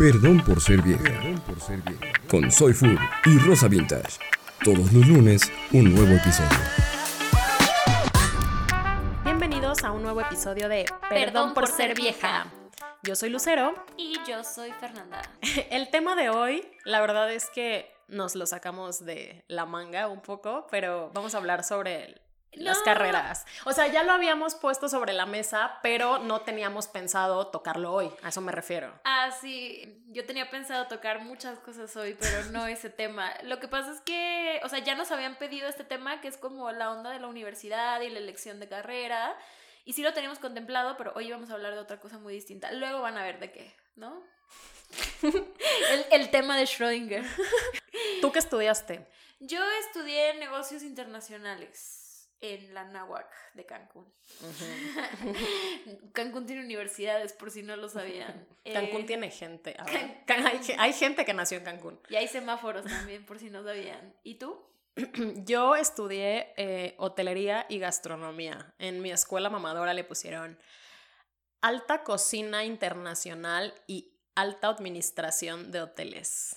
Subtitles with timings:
[0.00, 1.20] Perdón por ser vieja.
[2.26, 4.18] Con Soy Food y Rosa Vintage.
[4.64, 6.56] Todos los lunes, un nuevo episodio.
[9.24, 12.46] Bienvenidos a un nuevo episodio de Perdón, por, ser vieja.
[13.02, 13.74] Yo soy Lucero.
[13.98, 15.20] Y yo soy Fernanda.
[15.70, 20.22] El tema de hoy, la verdad es que nos lo sacamos de la manga un
[20.22, 22.22] poco, pero vamos a hablar sobre
[22.52, 23.46] las carreras.
[23.64, 28.10] O sea, ya lo habíamos puesto sobre la mesa, pero no teníamos pensado tocarlo hoy.
[28.22, 28.92] A eso me refiero.
[29.04, 30.02] Ah, sí.
[30.08, 33.32] Yo tenía pensado tocar muchas cosas hoy, pero no ese tema.
[33.44, 36.36] Lo que pasa es que, o sea, ya nos habían pedido este tema, que es
[36.36, 39.36] como la onda de la universidad y la elección de carrera.
[39.84, 42.72] Y sí lo teníamos contemplado, pero hoy vamos a hablar de otra cosa muy distinta.
[42.72, 44.22] Luego van a ver de qué, ¿no?
[45.22, 47.24] el, el tema de Schrödinger.
[48.20, 49.06] ¿Tú qué estudiaste?
[49.38, 51.99] Yo estudié negocios internacionales
[52.40, 54.06] en la Nahuac de Cancún.
[56.12, 58.46] Cancún tiene universidades, por si no lo sabían.
[58.72, 59.76] Cancún eh, tiene gente.
[60.78, 62.00] hay, gente que nació en Cancún.
[62.08, 64.14] Y hay semáforos también, por si no sabían.
[64.22, 64.64] ¿Y tú?
[65.44, 68.74] Yo estudié eh, hotelería y gastronomía.
[68.78, 70.58] En mi escuela mamadora le pusieron
[71.60, 76.56] alta cocina internacional y alta administración de hoteles.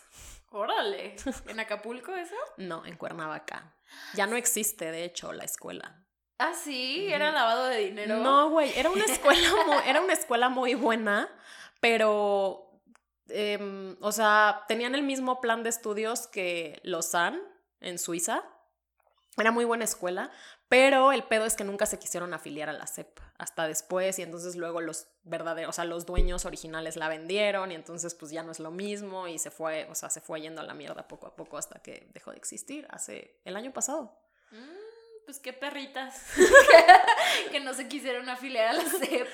[0.53, 1.15] Órale.
[1.47, 2.35] ¿En Acapulco eso?
[2.57, 3.75] No, en Cuernavaca.
[4.13, 6.05] Ya no existe, de hecho, la escuela.
[6.37, 8.17] Ah, sí, era lavado de dinero.
[8.17, 11.29] No, güey, era una escuela muy, era una escuela muy buena,
[11.79, 12.81] pero
[13.29, 17.41] em, o sea, tenían el mismo plan de estudios que Lausanne
[17.79, 18.43] en Suiza.
[19.37, 20.29] Era muy buena escuela,
[20.73, 24.23] pero el pedo es que nunca se quisieron afiliar a la CEP hasta después y
[24.23, 28.41] entonces luego los verdaderos, o sea, los dueños originales la vendieron y entonces pues ya
[28.41, 31.07] no es lo mismo y se fue, o sea, se fue yendo a la mierda
[31.07, 34.17] poco a poco hasta que dejó de existir hace el año pasado.
[34.49, 36.19] Mm, pues qué perritas
[37.51, 39.27] que no se quisieron afiliar a la CEP.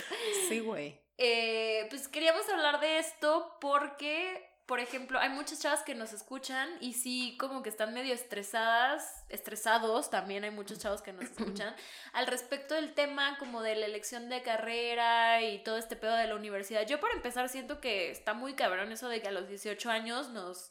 [0.50, 1.00] Sí, güey.
[1.18, 6.70] Eh, pues queríamos hablar de esto porque por ejemplo, hay muchas chavas que nos escuchan
[6.80, 11.76] y sí, como que están medio estresadas, estresados, también hay muchos chavos que nos escuchan,
[12.14, 16.28] al respecto del tema como de la elección de carrera y todo este pedo de
[16.28, 16.86] la universidad.
[16.86, 20.30] Yo para empezar siento que está muy cabrón eso de que a los 18 años
[20.30, 20.70] nos...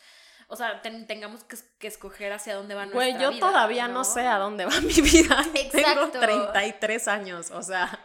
[0.50, 3.18] O sea, tengamos que, escoger hacia dónde va nuestra vida.
[3.18, 4.04] Güey, yo todavía ¿no?
[4.04, 5.44] sé a dónde va mi vida.
[5.54, 6.10] Exacto.
[6.12, 7.98] Tengo 33 años, o sea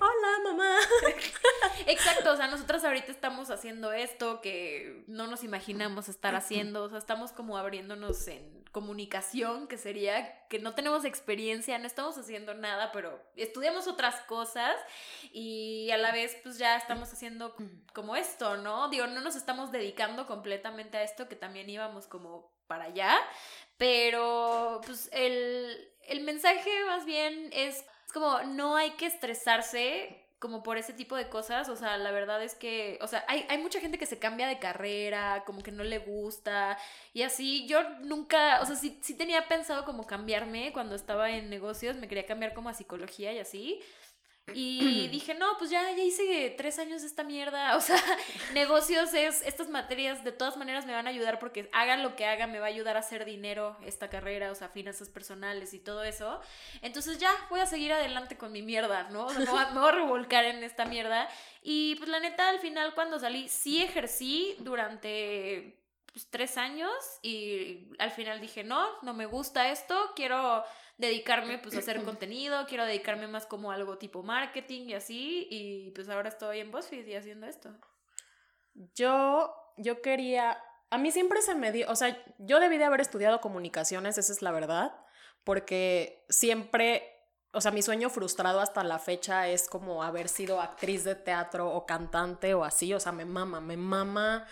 [0.00, 0.78] hola mamá.
[1.86, 6.88] Exacto, o sea, nosotras ahorita estamos haciendo esto que no nos imaginamos estar haciendo, o
[6.88, 12.54] sea, estamos como abriéndonos en comunicación, que sería que no tenemos experiencia, no estamos haciendo
[12.54, 14.76] nada, pero estudiamos otras cosas
[15.32, 17.54] y a la vez pues ya estamos haciendo
[17.94, 18.88] como esto, ¿no?
[18.88, 23.18] Digo, no nos estamos dedicando completamente a esto, que también íbamos como para allá,
[23.78, 30.62] pero pues el, el mensaje más bien es es como, no hay que estresarse como
[30.62, 33.58] por ese tipo de cosas, o sea, la verdad es que, o sea, hay, hay,
[33.58, 36.78] mucha gente que se cambia de carrera, como que no le gusta,
[37.12, 41.50] y así, yo nunca, o sea, sí, sí tenía pensado como cambiarme cuando estaba en
[41.50, 43.80] negocios, me quería cambiar como a psicología y así,
[44.54, 47.76] y dije, no, pues ya, ya hice tres años de esta mierda.
[47.78, 48.02] O sea,
[48.52, 52.26] negocios es, estas materias de todas maneras me van a ayudar porque hagan lo que
[52.26, 55.78] haga, me va a ayudar a hacer dinero esta carrera, o sea, finanzas personales y
[55.78, 56.40] todo eso.
[56.82, 59.28] Entonces ya voy a seguir adelante con mi mierda, ¿no?
[59.30, 61.28] me, voy a, revolcar en esta mierda.
[61.62, 65.78] Y pues la neta, al final cuando salí, sí ejercí durante
[66.12, 66.92] pues, tres años
[67.22, 70.64] y al final dije, no, no me gusta esto, quiero
[70.98, 75.90] dedicarme pues a hacer contenido, quiero dedicarme más como algo tipo marketing y así, y
[75.92, 77.70] pues ahora estoy en BuzzFeed y haciendo esto.
[78.94, 83.00] Yo, yo quería, a mí siempre se me dio, o sea, yo debí de haber
[83.00, 84.92] estudiado comunicaciones, esa es la verdad,
[85.44, 87.14] porque siempre
[87.52, 91.68] o sea, mi sueño frustrado hasta la fecha es como haber sido actriz de teatro
[91.70, 94.46] o cantante o así, o sea, me mama, me mama,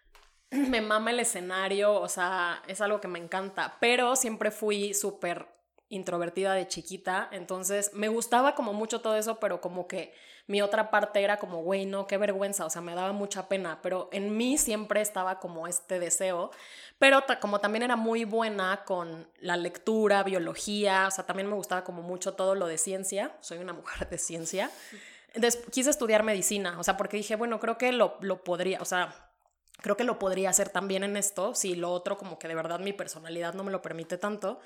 [0.50, 5.59] me mama el escenario, o sea, es algo que me encanta, pero siempre fui súper
[5.90, 10.14] introvertida de chiquita, entonces me gustaba como mucho todo eso, pero como que
[10.46, 13.80] mi otra parte era como, güey, no, qué vergüenza, o sea, me daba mucha pena,
[13.82, 16.52] pero en mí siempre estaba como este deseo,
[16.98, 21.84] pero como también era muy buena con la lectura, biología, o sea, también me gustaba
[21.84, 24.70] como mucho todo lo de ciencia, soy una mujer de ciencia,
[25.34, 28.84] entonces quise estudiar medicina, o sea, porque dije, bueno, creo que lo, lo podría, o
[28.84, 29.30] sea,
[29.80, 32.78] creo que lo podría hacer también en esto, si lo otro como que de verdad
[32.78, 34.60] mi personalidad no me lo permite tanto.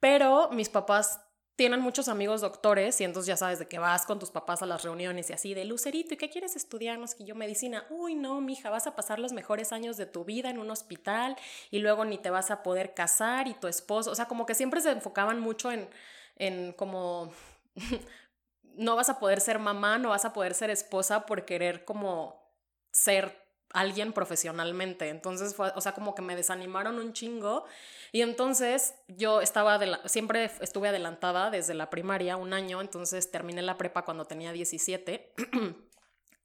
[0.00, 1.20] Pero mis papás
[1.56, 4.66] tienen muchos amigos doctores y entonces ya sabes de que vas con tus papás a
[4.66, 6.98] las reuniones y así de Lucerito, ¿y qué quieres estudiar?
[6.98, 7.86] No que yo medicina.
[7.90, 11.36] Uy, no, mija, vas a pasar los mejores años de tu vida en un hospital
[11.70, 14.54] y luego ni te vas a poder casar y tu esposo, o sea, como que
[14.54, 15.88] siempre se enfocaban mucho en,
[16.36, 17.32] en como
[18.74, 22.42] no vas a poder ser mamá, no vas a poder ser esposa por querer como
[22.90, 23.43] ser
[23.74, 25.10] alguien profesionalmente.
[25.10, 27.66] Entonces fue, o sea, como que me desanimaron un chingo.
[28.12, 33.76] Y entonces yo estaba, siempre estuve adelantada desde la primaria, un año, entonces terminé la
[33.76, 35.34] prepa cuando tenía 17.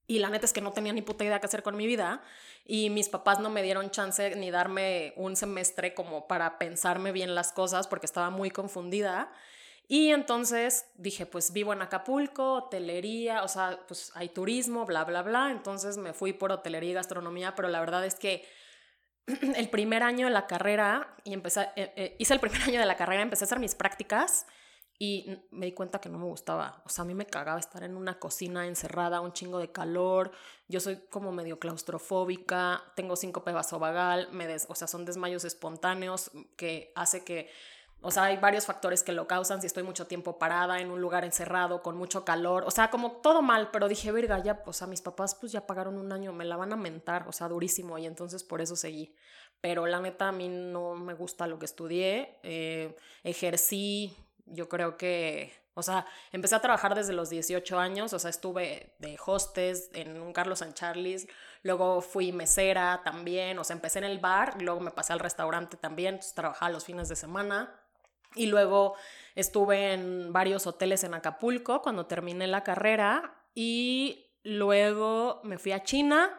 [0.10, 2.24] Y la neta es que no tenía ni puta idea qué hacer con mi vida.
[2.66, 7.36] Y mis papás no me dieron chance ni darme un semestre como para pensarme bien
[7.36, 9.31] las cosas porque estaba muy confundida.
[9.92, 15.24] Y entonces dije, pues vivo en Acapulco, hotelería, o sea, pues hay turismo, bla, bla,
[15.24, 15.50] bla.
[15.50, 18.48] Entonces me fui por hotelería y gastronomía, pero la verdad es que
[19.56, 22.86] el primer año de la carrera, y empecé, eh, eh, hice el primer año de
[22.86, 24.46] la carrera, empecé a hacer mis prácticas
[25.00, 26.84] y me di cuenta que no me gustaba.
[26.86, 30.30] O sea, a mí me cagaba estar en una cocina encerrada, un chingo de calor.
[30.68, 36.30] Yo soy como medio claustrofóbica, tengo síncope vasovagal, me des, o sea, son desmayos espontáneos
[36.58, 37.50] que hace que,
[38.01, 41.01] o sea, hay varios factores que lo causan si estoy mucho tiempo parada en un
[41.01, 42.63] lugar encerrado con mucho calor.
[42.66, 45.68] O sea, como todo mal, pero dije, verga, ya, o sea, mis papás pues ya
[45.68, 47.98] pagaron un año, me la van a mentar, o sea, durísimo.
[47.98, 49.13] Y entonces por eso seguí.
[49.60, 52.40] Pero la neta a mí no me gusta lo que estudié.
[52.44, 58.19] Eh, ejercí yo creo que, o sea, empecé a trabajar desde los 18 años, o
[58.19, 61.28] sea, estuve de hostes en un Carlos San Charles,
[61.63, 65.78] luego fui mesera también, o sea, empecé en el bar, luego me pasé al restaurante
[65.78, 67.80] también, entonces trabajaba los fines de semana
[68.36, 68.96] y luego
[69.36, 75.84] estuve en varios hoteles en Acapulco cuando terminé la carrera y luego me fui a
[75.84, 76.30] China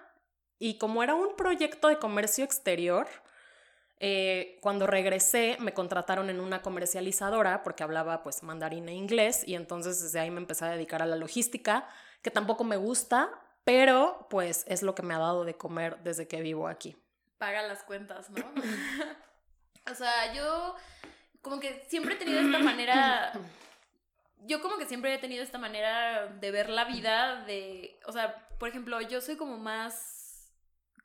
[0.58, 3.08] y como era un proyecto de comercio exterior,
[3.98, 9.54] eh, cuando regresé me contrataron en una comercializadora porque hablaba pues mandarín e inglés y
[9.54, 11.88] entonces desde ahí me empecé a dedicar a la logística,
[12.22, 13.30] que tampoco me gusta,
[13.64, 16.96] pero pues es lo que me ha dado de comer desde que vivo aquí.
[17.38, 18.44] Paga las cuentas, ¿no?
[19.90, 20.76] o sea, yo
[21.42, 23.32] como que siempre he tenido esta manera
[24.46, 28.48] yo como que siempre he tenido esta manera de ver la vida de, o sea,
[28.58, 30.19] por ejemplo, yo soy como más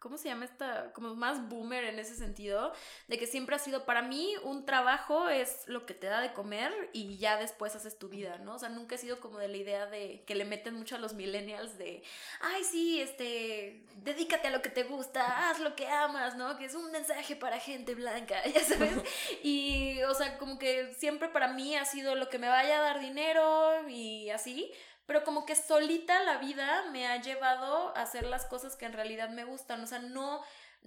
[0.06, 0.94] ¿cómo se llama esta?
[0.94, 2.72] Como más boomer en ese sentido,
[3.07, 6.31] de que siempre ha sido, para mí, un trabajo es lo que te da de
[6.31, 8.54] comer y ya después haces tu vida, ¿no?
[8.54, 11.00] O sea, nunca he sido como de la idea de que le meten mucho a
[11.00, 12.04] los millennials de,
[12.40, 16.56] ay, sí, este, dedícate a lo que te gusta, haz lo que amas, ¿no?
[16.56, 18.94] Que es un mensaje para gente blanca, ya sabes.
[19.42, 22.84] Y, o sea, como que siempre para mí ha sido lo que me vaya a
[22.84, 24.72] dar dinero y así,
[25.06, 28.94] pero como que solita la vida me ha llevado a hacer las cosas que en
[28.94, 30.42] realidad me gustan, o sea, no,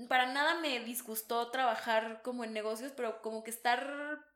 [0.08, 4.27] para nada me disgustó trabajar como en negocios, pero como que estar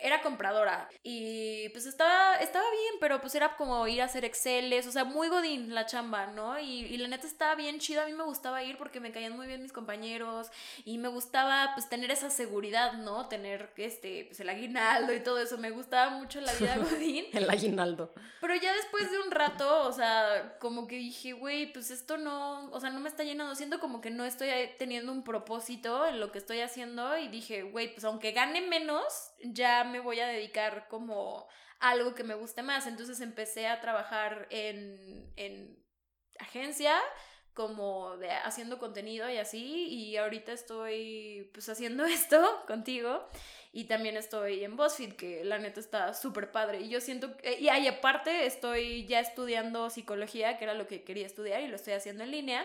[0.00, 4.86] era compradora y pues estaba, estaba bien, pero pues era como ir a hacer Exceles,
[4.86, 6.58] o sea, muy godín la chamba, ¿no?
[6.58, 9.36] Y, y, la neta estaba bien chido, a mí me gustaba ir porque me caían
[9.36, 10.50] muy bien mis compañeros
[10.84, 13.28] y me gustaba pues tener esa seguridad, ¿no?
[13.28, 17.26] Tener este, pues el aguinaldo y todo eso, me gustaba mucho la vida godín.
[17.32, 18.12] el aguinaldo.
[18.40, 22.70] Pero ya después de un rato, o sea, como que dije, güey, pues esto no,
[22.70, 24.48] o sea, no me está llenando, siento como que no estoy
[24.78, 29.32] teniendo un propósito en lo que estoy haciendo y dije, güey, pues aunque gane menos,
[29.42, 31.48] ya me voy a dedicar como
[31.80, 32.86] algo que me guste más.
[32.86, 35.82] Entonces empecé a trabajar en, en
[36.38, 36.94] agencia
[37.54, 43.26] como de haciendo contenido y así y ahorita estoy pues haciendo esto contigo
[43.72, 47.68] y también estoy en BuzzFeed que la neta está súper padre y yo siento y
[47.68, 51.92] ahí aparte estoy ya estudiando psicología que era lo que quería estudiar y lo estoy
[51.94, 52.64] haciendo en línea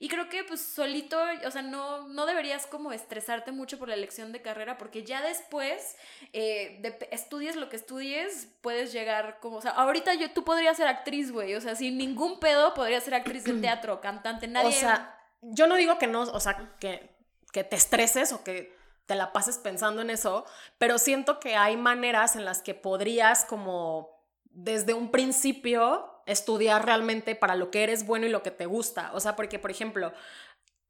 [0.00, 3.94] y creo que pues solito, o sea, no, no deberías como estresarte mucho por la
[3.94, 5.96] elección de carrera porque ya después,
[6.32, 10.76] eh, de, estudies lo que estudies, puedes llegar como, o sea, ahorita yo, tú podrías
[10.76, 14.68] ser actriz, güey, o sea, sin ningún pedo podrías ser actriz de teatro, cantante, nadie...
[14.68, 17.10] O sea, yo no digo que no, o sea, que,
[17.52, 18.76] que te estreses o que
[19.06, 20.44] te la pases pensando en eso,
[20.78, 24.10] pero siento que hay maneras en las que podrías como
[24.44, 29.10] desde un principio estudiar realmente para lo que eres bueno y lo que te gusta.
[29.14, 30.12] O sea, porque, por ejemplo,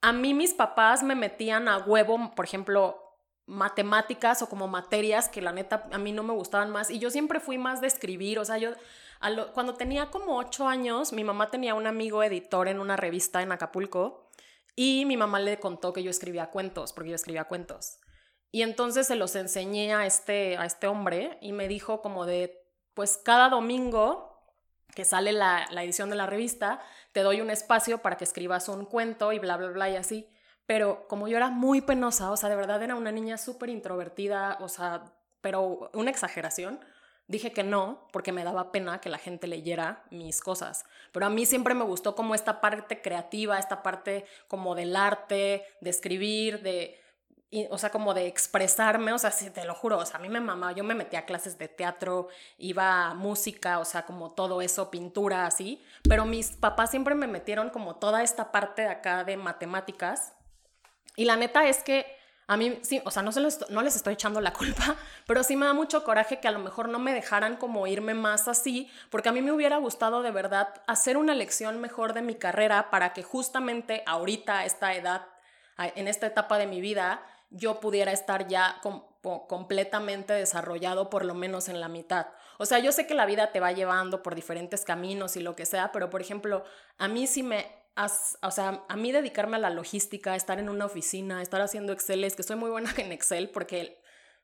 [0.03, 3.17] a mí mis papás me metían a huevo, por ejemplo,
[3.47, 6.91] matemáticas o como materias que la neta a mí no me gustaban más.
[6.91, 8.39] Y yo siempre fui más de escribir.
[8.39, 8.73] O sea, yo
[9.55, 13.53] cuando tenía como ocho años, mi mamá tenía un amigo editor en una revista en
[13.53, 14.29] Acapulco
[14.77, 17.99] y mi mamá le contó que yo escribía cuentos, porque yo escribía cuentos.
[18.51, 22.65] Y entonces se los enseñé a este, a este hombre y me dijo como de,
[22.95, 24.28] pues cada domingo
[24.95, 26.81] que sale la, edición de la revista,
[27.13, 30.29] te doy un espacio para que escribas un cuento y bla, bla, bla y así.
[30.67, 34.59] Pero como yo era muy penosa, o sea, de verdad era una niña súper introvertida,
[34.61, 35.05] o sea,
[35.41, 36.81] pero una exageración,
[37.27, 40.85] dije que no, porque me daba pena que la gente leyera mis cosas.
[41.13, 45.65] Pero a mí siempre me gustó como esta parte creativa, esta parte como del arte,
[45.81, 47.01] de escribir, de
[47.71, 50.29] o sea, como de expresarme, o sea, sí, te lo juro, o sea, a mí
[50.29, 52.29] me mamaba, yo me metía a clases de teatro,
[52.59, 57.27] iba a música, o sea, como todo eso, pintura, así, pero mis papás siempre me
[57.27, 60.35] metieron como toda esta parte de acá de matemáticas,
[61.17, 62.19] y la neta es que
[62.51, 65.57] a mí, sí, o sea, no, se no les estoy echando la culpa, pero sí
[65.57, 68.91] me da mucho coraje que a lo mejor no me dejaran como irme más así,
[69.11, 72.91] porque a mí me hubiera gustado de verdad hacer una lección mejor de mi carrera
[72.91, 75.27] para que justamente ahorita, a esta edad,
[75.79, 78.81] en esta etapa de mi vida, yo pudiera estar ya
[79.49, 82.27] completamente desarrollado por lo menos en la mitad.
[82.59, 85.57] O sea, yo sé que la vida te va llevando por diferentes caminos y lo
[85.57, 86.65] que sea, pero por ejemplo,
[86.99, 87.67] a mí sí me...
[88.43, 92.25] o sea, a mí dedicarme a la logística, estar en una oficina, estar haciendo Excel,
[92.25, 94.01] es que soy muy buena en Excel porque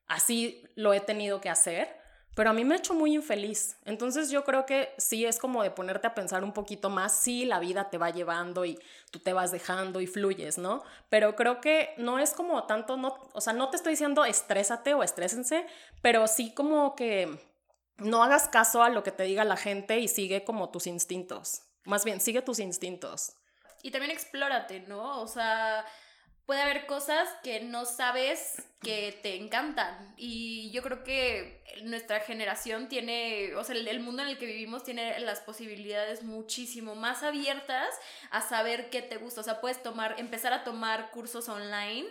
[0.06, 2.03] así lo he tenido que hacer
[2.34, 3.76] pero a mí me ha hecho muy infeliz.
[3.84, 7.44] Entonces yo creo que sí es como de ponerte a pensar un poquito más, sí
[7.44, 8.78] la vida te va llevando y
[9.10, 10.82] tú te vas dejando y fluyes, ¿no?
[11.08, 14.94] Pero creo que no es como tanto, no, o sea, no te estoy diciendo estrésate
[14.94, 15.66] o estrésense,
[16.02, 17.38] pero sí como que
[17.98, 21.62] no hagas caso a lo que te diga la gente y sigue como tus instintos.
[21.84, 23.36] Más bien, sigue tus instintos.
[23.82, 25.20] Y también explórate, ¿no?
[25.20, 25.84] O sea,
[26.46, 30.14] puede haber cosas que no sabes que te encantan.
[30.16, 34.84] Y yo creo que nuestra generación tiene, o sea, el, mundo en el que vivimos
[34.84, 37.88] tiene las posibilidades muchísimo más abiertas
[38.30, 39.40] a saber qué te gusta.
[39.40, 42.06] O sea, puedes tomar, empezar a tomar cursos online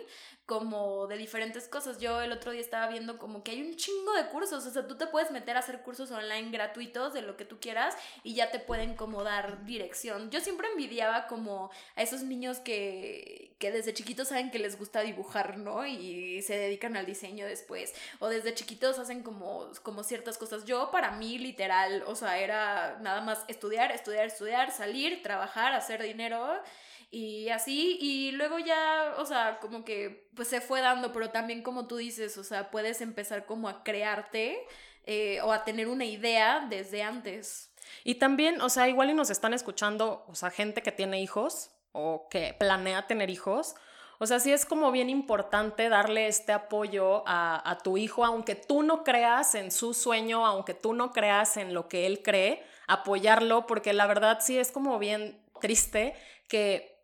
[0.46, 1.98] como de diferentes cosas.
[1.98, 4.86] Yo el otro día estaba viendo como que hay un chingo de cursos, o sea,
[4.86, 8.34] tú te puedes meter a hacer cursos online gratuitos de lo que tú quieras y
[8.34, 10.30] ya te pueden como dar dirección.
[10.30, 15.00] Yo siempre envidiaba como a esos niños que, que desde chiquitos saben que les gusta
[15.00, 15.86] dibujar, ¿no?
[15.86, 20.66] Y se dedican al diseño después, o desde chiquitos hacen como, como ciertas cosas.
[20.66, 26.02] Yo para mí literal, o sea, era nada más estudiar, estudiar, estudiar, salir, trabajar, hacer
[26.02, 26.60] dinero
[27.10, 31.62] y así, y luego ya, o sea, como que pues se fue dando, pero también
[31.62, 34.58] como tú dices, o sea, puedes empezar como a crearte
[35.06, 37.72] eh, o a tener una idea desde antes.
[38.04, 41.70] Y también, o sea, igual y nos están escuchando, o sea, gente que tiene hijos
[41.94, 43.74] o que planea tener hijos.
[44.18, 48.54] O sea, sí es como bien importante darle este apoyo a, a, tu hijo, aunque
[48.54, 52.64] tú no creas en su sueño, aunque tú no creas en lo que él cree,
[52.86, 56.14] apoyarlo, porque la verdad sí es como bien triste
[56.48, 56.94] que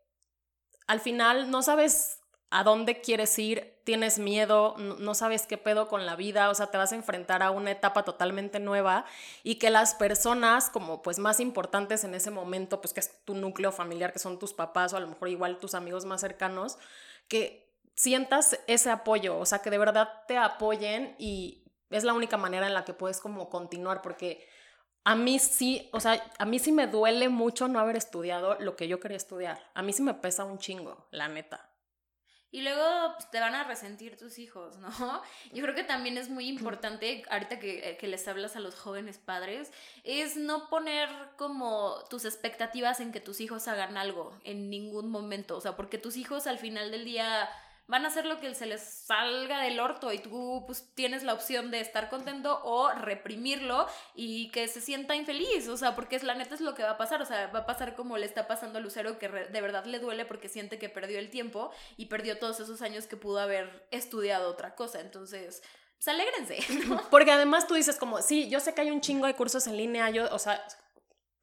[0.86, 2.19] al final no sabes
[2.50, 6.66] a dónde quieres ir, tienes miedo, no sabes qué pedo con la vida, o sea,
[6.66, 9.04] te vas a enfrentar a una etapa totalmente nueva
[9.44, 13.34] y que las personas como pues más importantes en ese momento, pues que es tu
[13.34, 16.76] núcleo familiar, que son tus papás o a lo mejor igual tus amigos más cercanos,
[17.28, 22.36] que sientas ese apoyo, o sea, que de verdad te apoyen y es la única
[22.36, 24.48] manera en la que puedes como continuar porque
[25.04, 28.76] a mí sí, o sea, a mí sí me duele mucho no haber estudiado lo
[28.76, 29.58] que yo quería estudiar.
[29.74, 31.69] A mí sí me pesa un chingo, la neta.
[32.52, 34.88] Y luego pues, te van a resentir tus hijos, ¿no?
[35.52, 39.18] Yo creo que también es muy importante, ahorita que, que, les hablas a los jóvenes
[39.18, 39.70] padres,
[40.02, 45.56] es no poner como tus expectativas en que tus hijos hagan algo en ningún momento.
[45.56, 47.48] O sea, porque tus hijos al final del día
[47.90, 51.34] van a hacer lo que se les salga del orto y tú pues tienes la
[51.34, 56.22] opción de estar contento o reprimirlo y que se sienta infeliz, o sea, porque es
[56.22, 58.26] la neta es lo que va a pasar, o sea, va a pasar como le
[58.26, 61.72] está pasando a Lucero que de verdad le duele porque siente que perdió el tiempo
[61.96, 65.60] y perdió todos esos años que pudo haber estudiado otra cosa, entonces
[65.96, 66.58] pues alégrense,
[67.10, 69.76] Porque además tú dices como, sí, yo sé que hay un chingo de cursos en
[69.76, 70.64] línea, yo, o sea,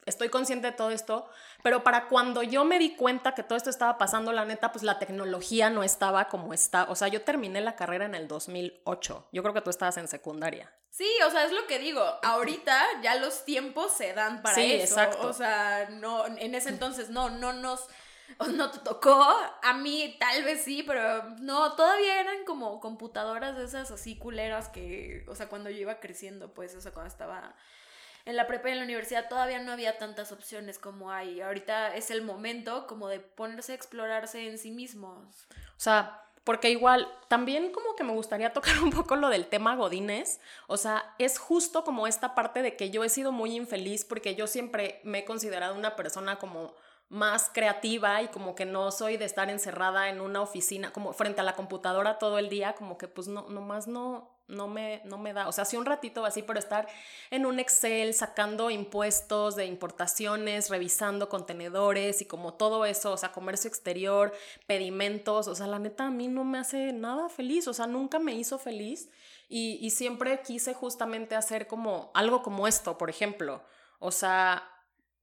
[0.08, 1.30] estoy consciente de todo esto,
[1.62, 4.84] pero para cuando yo me di cuenta que todo esto estaba pasando, la neta, pues
[4.84, 6.86] la tecnología no estaba como está.
[6.86, 9.30] O sea, yo terminé la carrera en el 2008.
[9.32, 10.74] Yo creo que tú estabas en secundaria.
[10.90, 12.02] Sí, o sea, es lo que digo.
[12.24, 14.96] Ahorita ya los tiempos se dan para sí, eso.
[14.96, 15.28] Exacto.
[15.28, 17.88] O sea, no, en ese entonces no, no nos
[18.54, 19.26] no te tocó,
[19.62, 24.70] a mí tal vez sí, pero no, todavía eran como computadoras de esas así culeras
[24.70, 27.56] que, o sea, cuando yo iba creciendo, pues, o sea, cuando estaba
[28.28, 31.40] en la prepa y en la universidad todavía no había tantas opciones como hay.
[31.40, 35.48] Ahorita es el momento como de ponerse a explorarse en sí mismos.
[35.50, 39.76] O sea, porque igual también como que me gustaría tocar un poco lo del tema
[39.76, 44.04] Godines, o sea, es justo como esta parte de que yo he sido muy infeliz
[44.04, 46.74] porque yo siempre me he considerado una persona como
[47.10, 51.40] más creativa y como que no soy de estar encerrada en una oficina, como frente
[51.40, 55.18] a la computadora todo el día, como que pues no, nomás no, no me, no
[55.18, 56.88] me da, o sea, sí un ratito así, pero estar
[57.32, 63.32] en un Excel sacando impuestos de importaciones, revisando contenedores y como todo eso, o sea,
[63.32, 64.34] comercio exterior,
[64.66, 68.20] pedimentos, o sea, la neta a mí no me hace nada feliz, o sea, nunca
[68.20, 69.10] me hizo feliz
[69.50, 73.64] y, y siempre quise justamente hacer como algo como esto, por ejemplo,
[74.00, 74.64] o sea,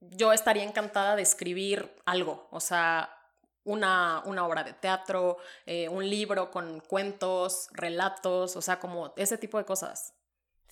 [0.00, 3.24] yo estaría encantada de escribir algo, o sea,
[3.64, 9.38] una, una obra de teatro, eh, un libro con cuentos, relatos, o sea, como ese
[9.38, 10.13] tipo de cosas.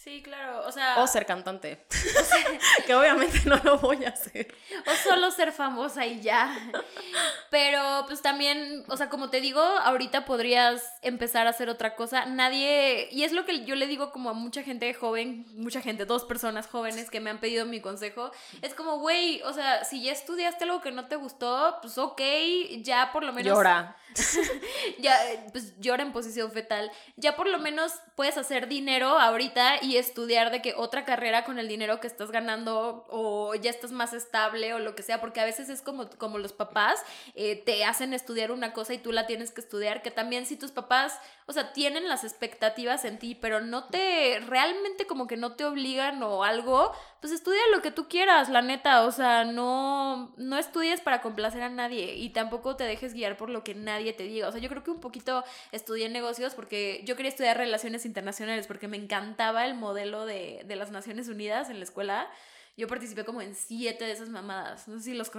[0.02, 0.98] Sí, claro, o sea...
[0.98, 1.86] O ser cantante,
[2.86, 4.52] que obviamente no lo voy a hacer.
[4.84, 6.58] O solo ser famosa y ya.
[7.50, 12.26] Pero pues también, o sea, como te digo, ahorita podrías empezar a hacer otra cosa.
[12.26, 16.04] Nadie, y es lo que yo le digo como a mucha gente joven, mucha gente,
[16.04, 20.02] dos personas jóvenes que me han pedido mi consejo, es como, güey, o sea, si
[20.02, 22.20] ya estudiaste algo que no te gustó, pues ok,
[22.78, 23.54] ya por lo menos...
[23.54, 23.96] Llora.
[24.98, 25.16] ya,
[25.52, 26.90] pues llora en posición fetal.
[27.16, 31.58] Ya por lo menos puedes hacer dinero ahorita y estudiar de que otra carrera con
[31.58, 35.40] el dinero que estás ganando o ya estás más estable o lo que sea, porque
[35.40, 37.02] a veces es como, como los papás
[37.34, 40.56] eh, te hacen estudiar una cosa y tú la tienes que estudiar, que también si
[40.56, 45.36] tus papás, o sea, tienen las expectativas en ti, pero no te, realmente como que
[45.36, 46.92] no te obligan o algo,
[47.22, 51.62] pues estudia lo que tú quieras, la neta, o sea, no, no estudies para complacer
[51.62, 54.60] a nadie y tampoco te dejes guiar por lo que nadie te diga, o sea,
[54.60, 58.96] yo creo que un poquito estudié negocios porque yo quería estudiar relaciones internacionales porque me
[58.96, 62.28] encantaba el modelo de, de las Naciones Unidas en la escuela.
[62.76, 64.88] Yo participé como en siete de esas mamadas.
[64.88, 65.30] No sé si los,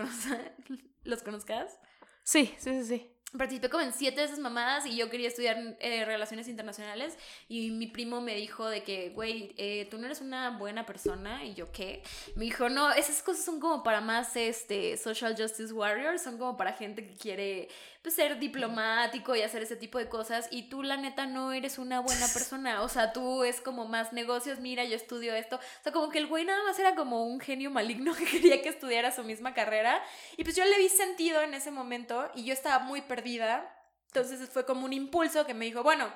[1.04, 1.78] ¿Los conozcas.
[2.24, 5.76] Sí, sí, sí, sí participé como en siete de esas mamadas y yo quería estudiar
[5.80, 10.22] eh, relaciones internacionales y mi primo me dijo de que, güey, eh, tú no eres
[10.22, 12.04] una buena persona y yo, ¿qué?
[12.36, 16.58] Me dijo, no, esas cosas son como para más, este, social justice warriors, son como
[16.58, 17.70] para gente que quiere,
[18.02, 21.80] pues, ser diplomático y hacer ese tipo de cosas y tú, la neta, no eres
[21.80, 25.84] una buena persona, o sea, tú es como más negocios, mira, yo estudio esto, o
[25.84, 28.70] sea, como que el güey nada más era como un genio maligno que quería que
[28.70, 30.04] estudiara su misma carrera
[30.38, 33.70] y pues yo le vi sentido en ese momento y yo estaba muy perdida vida.
[34.08, 36.14] Entonces fue como un impulso que me dijo, bueno,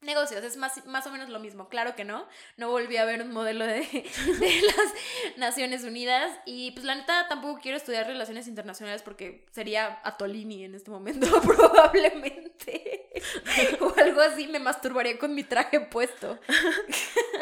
[0.00, 1.68] negocios, es más, más o menos lo mismo.
[1.68, 6.72] Claro que no, no volví a ver un modelo de, de, las Naciones Unidas y
[6.72, 13.10] pues la neta tampoco quiero estudiar relaciones internacionales porque sería Atolini en este momento probablemente.
[13.80, 16.38] o algo así, me masturbaría con mi traje puesto.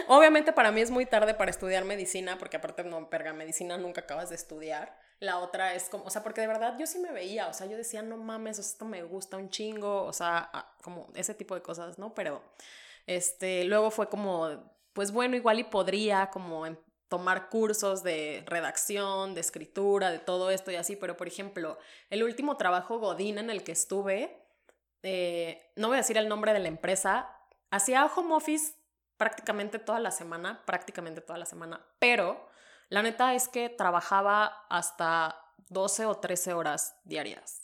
[0.07, 4.03] Obviamente para mí es muy tarde para estudiar medicina porque aparte no, perga, medicina nunca
[4.03, 4.99] acabas de estudiar.
[5.21, 7.67] La otra es como, o sea, porque de verdad yo sí me veía, o sea,
[7.67, 11.55] yo decía, no mames, esto me gusta un chingo, o sea, ah, como ese tipo
[11.55, 12.15] de cosas, ¿no?
[12.15, 12.43] Pero,
[13.07, 14.49] este, luego fue como,
[14.93, 16.67] pues bueno, igual y podría como
[17.09, 21.79] tomar cursos de redacción, de escritura, de todo esto y así, pero por ejemplo,
[22.11, 24.37] el último trabajo Godín en el que estuve,
[25.03, 27.31] eh, no voy a decir el nombre de la empresa,
[27.71, 28.75] hacía home office
[29.17, 32.49] prácticamente toda la semana, prácticamente toda la semana, pero
[32.89, 37.63] la neta es que trabajaba hasta 12 o 13 horas diarias.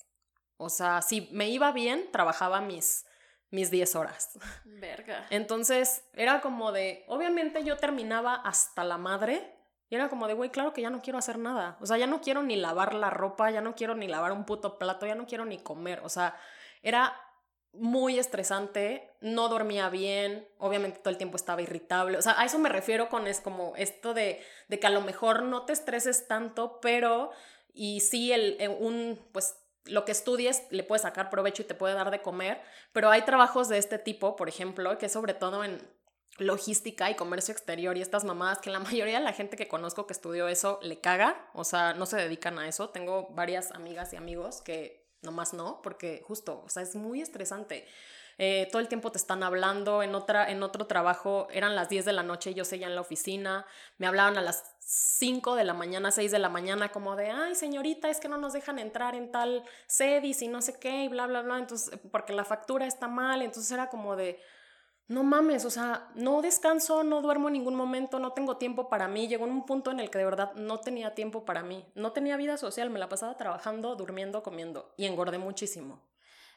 [0.56, 3.06] O sea, si me iba bien, trabajaba mis,
[3.50, 4.38] mis 10 horas.
[4.64, 5.26] Verga.
[5.30, 9.56] Entonces, era como de, obviamente yo terminaba hasta la madre.
[9.88, 11.76] Y era como de, güey, claro que ya no quiero hacer nada.
[11.80, 14.44] O sea, ya no quiero ni lavar la ropa, ya no quiero ni lavar un
[14.44, 16.00] puto plato, ya no quiero ni comer.
[16.04, 16.36] O sea,
[16.82, 17.12] era
[17.72, 22.58] muy estresante, no dormía bien, obviamente todo el tiempo estaba irritable, o sea, a eso
[22.58, 26.26] me refiero con es como esto de, de que a lo mejor no te estreses
[26.26, 27.30] tanto, pero
[27.72, 31.74] y sí el, eh, un pues lo que estudies le puede sacar provecho y te
[31.74, 32.60] puede dar de comer,
[32.92, 35.80] pero hay trabajos de este tipo, por ejemplo, que sobre todo en
[36.38, 40.06] logística y comercio exterior y estas mamadas que la mayoría de la gente que conozco
[40.06, 42.90] que estudió eso le caga, o sea, no se dedican a eso.
[42.90, 47.86] Tengo varias amigas y amigos que nomás no, porque justo, o sea, es muy estresante.
[48.42, 52.06] Eh, todo el tiempo te están hablando, en, otra, en otro trabajo eran las 10
[52.06, 53.66] de la noche y yo seguía en la oficina,
[53.98, 57.54] me hablaban a las 5 de la mañana, 6 de la mañana, como de, ay
[57.54, 61.08] señorita, es que no nos dejan entrar en tal sedis y no sé qué, y
[61.08, 64.40] bla, bla, bla, entonces, porque la factura está mal, entonces era como de,
[65.10, 69.08] no mames, o sea, no descanso, no duermo en ningún momento, no tengo tiempo para
[69.08, 69.26] mí.
[69.26, 71.84] Llegó en un punto en el que de verdad no tenía tiempo para mí.
[71.96, 76.00] No tenía vida social, me la pasaba trabajando, durmiendo, comiendo y engordé muchísimo.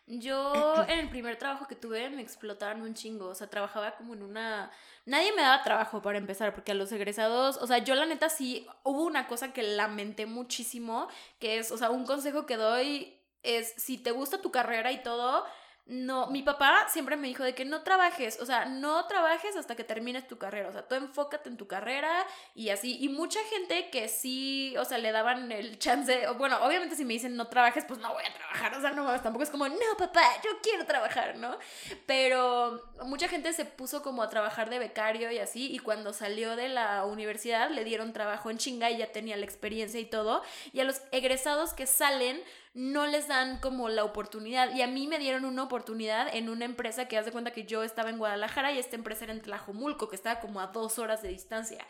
[0.05, 4.13] Yo en el primer trabajo que tuve me explotaron un chingo, o sea, trabajaba como
[4.13, 4.69] en una...
[5.07, 8.29] Nadie me daba trabajo para empezar, porque a los egresados, o sea, yo la neta
[8.29, 11.07] sí, hubo una cosa que lamenté muchísimo,
[11.39, 15.01] que es, o sea, un consejo que doy es, si te gusta tu carrera y
[15.01, 15.43] todo,
[15.85, 19.75] no, mi papá siempre me dijo de que no trabajes, o sea, no trabajes hasta
[19.75, 22.97] que termines tu carrera, o sea, tú enfócate en tu carrera y así.
[23.01, 27.13] Y mucha gente que sí, o sea, le daban el chance, bueno, obviamente si me
[27.13, 29.97] dicen no trabajes, pues no voy a trabajar, o sea, no, tampoco es como, no,
[29.97, 31.57] papá, yo quiero trabajar, ¿no?
[32.05, 36.55] Pero mucha gente se puso como a trabajar de becario y así, y cuando salió
[36.55, 40.43] de la universidad le dieron trabajo en chinga y ya tenía la experiencia y todo.
[40.71, 42.41] Y a los egresados que salen,
[42.73, 44.73] no les dan como la oportunidad.
[44.73, 47.65] Y a mí me dieron una oportunidad en una empresa que haz de cuenta que
[47.65, 50.97] yo estaba en Guadalajara y esta empresa era en Tlajomulco, que estaba como a dos
[50.97, 51.85] horas de distancia.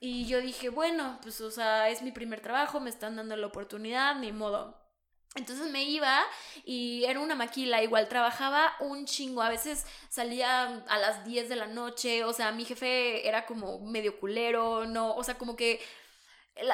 [0.00, 3.46] Y yo dije, bueno, pues o sea, es mi primer trabajo, me están dando la
[3.46, 4.86] oportunidad, ni modo.
[5.36, 6.22] Entonces me iba
[6.64, 11.56] y era una maquila, igual trabajaba un chingo, a veces salía a las 10 de
[11.56, 15.80] la noche, o sea, mi jefe era como medio culero, no, o sea, como que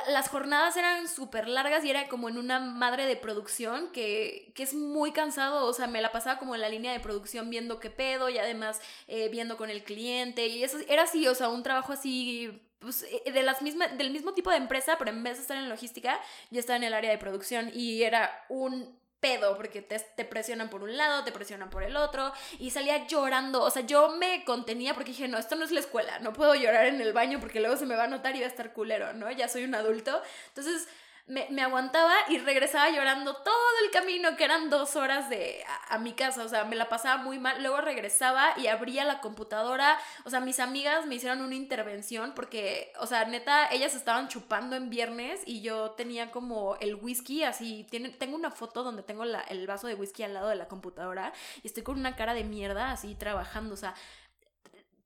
[0.09, 4.63] las jornadas eran súper largas y era como en una madre de producción que, que,
[4.63, 7.81] es muy cansado, o sea, me la pasaba como en la línea de producción viendo
[7.81, 11.49] qué pedo y además eh, viendo con el cliente y eso era así, o sea,
[11.49, 13.59] un trabajo así pues, eh, de las
[13.97, 16.85] del mismo tipo de empresa, pero en vez de estar en logística, ya estaba en
[16.85, 21.23] el área de producción y era un pedo, porque te, te, presionan por un lado,
[21.23, 25.29] te presionan por el otro, y salía llorando, o sea, yo me contenía porque dije,
[25.29, 27.87] no, esto no es la escuela, no puedo llorar en el baño porque luego se
[27.87, 29.31] me va a notar y va a estar culero, ¿no?
[29.31, 30.89] Ya soy un adulto, entonces
[31.27, 33.55] me, aguantaba y regresaba llorando todo
[33.85, 37.23] el camino, que eran dos horas de a, mi casa, o sea, me la pasaba
[37.23, 37.63] muy mal.
[37.63, 42.93] Luego regresaba y abría la computadora, o sea, mis amigas me hicieron una intervención porque,
[43.01, 47.87] o sea, neta, ellas estaban chupando en viernes y yo tenía como el whisky así,
[47.91, 51.33] tiene, tengo una foto donde tengo el vaso de whisky al lado de la computadora
[51.63, 53.95] y estoy con una cara de mierda así trabajando, o sea,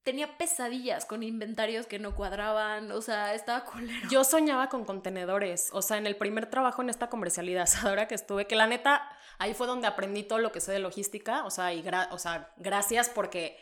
[0.07, 4.09] tenía pesadillas con inventarios que no cuadraban, o sea, estaba culero.
[4.09, 8.47] Yo soñaba con contenedores, o sea, en el primer trabajo en esta comercializadora que estuve,
[8.47, 11.75] que la neta, ahí fue donde aprendí todo lo que sé de logística, o sea,
[11.75, 13.59] y o sea, gracias porque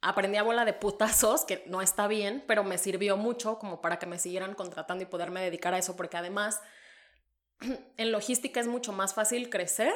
[0.00, 3.98] aprendí a bola de putazos, que no está bien, pero me sirvió mucho como para
[3.98, 6.62] que me siguieran contratando y poderme dedicar a eso, porque además
[7.98, 9.92] en logística es mucho más fácil crecer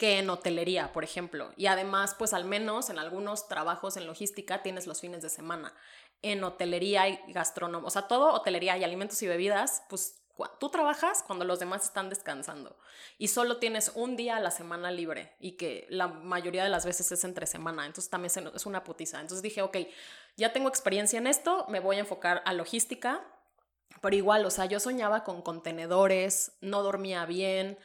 [0.00, 1.52] que en hotelería, por ejemplo.
[1.58, 5.74] Y además, pues al menos en algunos trabajos en logística tienes los fines de semana.
[6.22, 10.22] En hotelería y gastronomía, o sea, todo hotelería y alimentos y bebidas, pues
[10.58, 12.78] tú trabajas cuando los demás están descansando
[13.18, 16.86] y solo tienes un día a la semana libre y que la mayoría de las
[16.86, 19.20] veces es entre semana, entonces también es una putiza.
[19.20, 19.76] Entonces dije, ok,
[20.38, 23.22] ya tengo experiencia en esto, me voy a enfocar a logística,
[24.00, 27.78] pero igual, o sea, yo soñaba con contenedores, no dormía bien,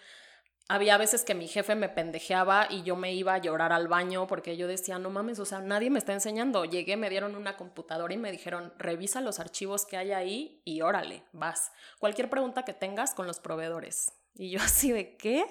[0.67, 4.25] había veces que mi jefe me pendejeaba y yo me iba a llorar al baño
[4.25, 6.65] porque yo decía, no mames, o sea, nadie me está enseñando.
[6.65, 10.81] Llegué, me dieron una computadora y me dijeron, revisa los archivos que hay ahí y
[10.81, 11.71] órale, vas.
[11.99, 14.11] Cualquier pregunta que tengas con los proveedores.
[14.33, 15.45] Y yo así de, ¿qué?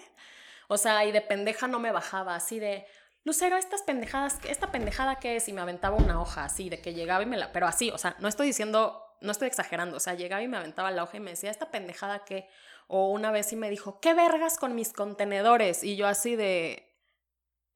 [0.68, 2.86] O sea, y de pendeja no me bajaba, así de,
[3.22, 6.92] Lucero, estas pendejadas, esta pendejada qué es, y me aventaba una hoja así, de que
[6.92, 10.00] llegaba y me la, pero así, o sea, no estoy diciendo, no estoy exagerando, o
[10.00, 12.48] sea, llegaba y me aventaba la hoja y me decía, esta pendejada qué,
[12.86, 15.82] o una vez sí me dijo, ¿qué vergas con mis contenedores?
[15.82, 16.94] Y yo así de,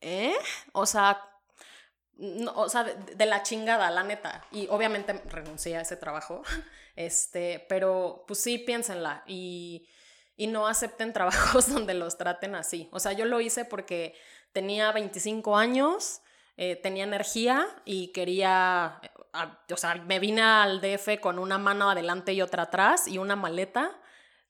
[0.01, 0.35] ¿eh?
[0.73, 1.25] O sea,
[2.55, 4.45] o sea, de, la chingada, la neta.
[4.51, 6.43] Y obviamente renuncié a ese trabajo,
[6.97, 9.89] este, pero pues sí, piénsenla y,
[10.37, 12.89] y no acepten trabajos donde los traten así.
[12.93, 14.15] O sea, yo lo hice porque
[14.53, 16.21] tenía 25 años,
[16.61, 21.89] eh, tenía energía y quería, eh, o sea, me vine al DF con una mano
[21.89, 23.97] adelante y otra atrás y una maleta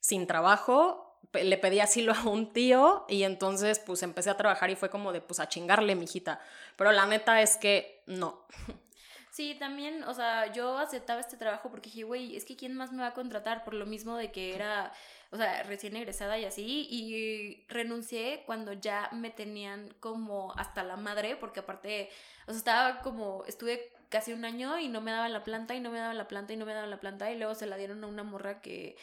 [0.01, 4.77] sin trabajo, le pedí asilo a un tío y entonces pues empecé a trabajar y
[4.77, 6.41] fue como de pues a chingarle, mijita.
[6.77, 8.47] Pero la neta es que no.
[9.31, 12.91] Sí, también, o sea, yo aceptaba este trabajo porque dije, güey, es que ¿quién más
[12.91, 13.63] me va a contratar?
[13.63, 14.93] Por lo mismo de que era,
[15.31, 20.97] o sea, recién egresada y así, y renuncié cuando ya me tenían como hasta la
[20.97, 22.11] madre, porque aparte,
[22.47, 25.81] o sea, estaba como, estuve casi un año y no me daban la planta y
[25.81, 27.77] no me daban la planta y no me daban la planta y luego se la
[27.77, 28.97] dieron a una morra que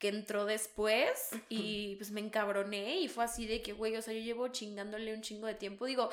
[0.00, 4.14] que entró después y pues me encabroné y fue así de que, güey, o sea,
[4.14, 5.84] yo llevo chingándole un chingo de tiempo.
[5.84, 6.08] Digo,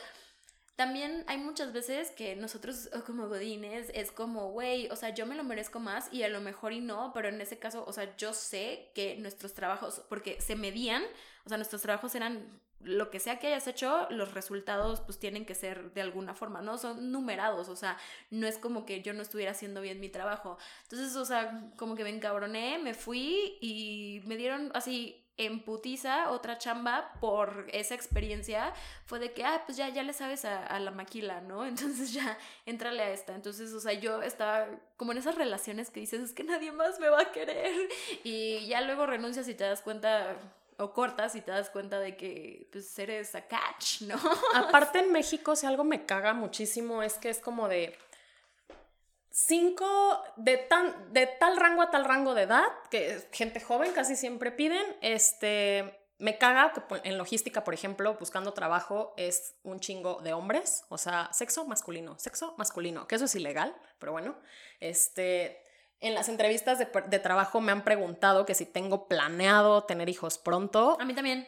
[0.77, 5.33] también hay muchas veces que nosotros como godines es como, güey, o sea, yo me
[5.33, 8.15] lo merezco más y a lo mejor y no, pero en ese caso, o sea,
[8.15, 11.01] yo sé que nuestros trabajos, porque se medían,
[11.45, 15.47] o sea, nuestros trabajos eran lo que sea que hayas hecho, los resultados pues tienen
[15.47, 16.77] que ser de alguna forma, ¿no?
[16.77, 17.97] Son numerados, o sea,
[18.29, 20.59] no es como que yo no estuviera haciendo bien mi trabajo.
[20.83, 26.31] Entonces, o sea, como que me encabroné, me fui y me dieron así en putiza
[26.31, 28.73] otra chamba por esa experiencia
[29.05, 31.65] fue de que, ah, pues ya, ya le sabes a, a, la maquila, ¿no?
[31.67, 33.35] Entonces ya, entrale a esta.
[33.35, 36.99] Entonces, o sea, yo estaba como en esas relaciones que dices, es que nadie más
[36.99, 37.89] me va a querer.
[38.23, 40.35] Y ya luego renuncias y te das cuenta
[40.79, 44.15] o cortas y te das cuenta de que pues eres a catch, ¿no?
[44.55, 47.97] Aparte en México, si algo me caga muchísimo es que es como de
[49.37, 54.15] cinco de, tan, de tal rango a tal rango de edad, que gente joven casi
[54.15, 60.21] siempre piden, este, me caga que en logística, por ejemplo, buscando trabajo es un chingo
[60.23, 64.35] de hombres, o sea, sexo masculino, sexo masculino, que eso es ilegal, pero bueno,
[64.79, 65.61] este,
[65.99, 70.97] en las entrevistas de, trabajo me han preguntado que si tengo planeado tener hijos pronto.
[70.99, 71.47] A mí también.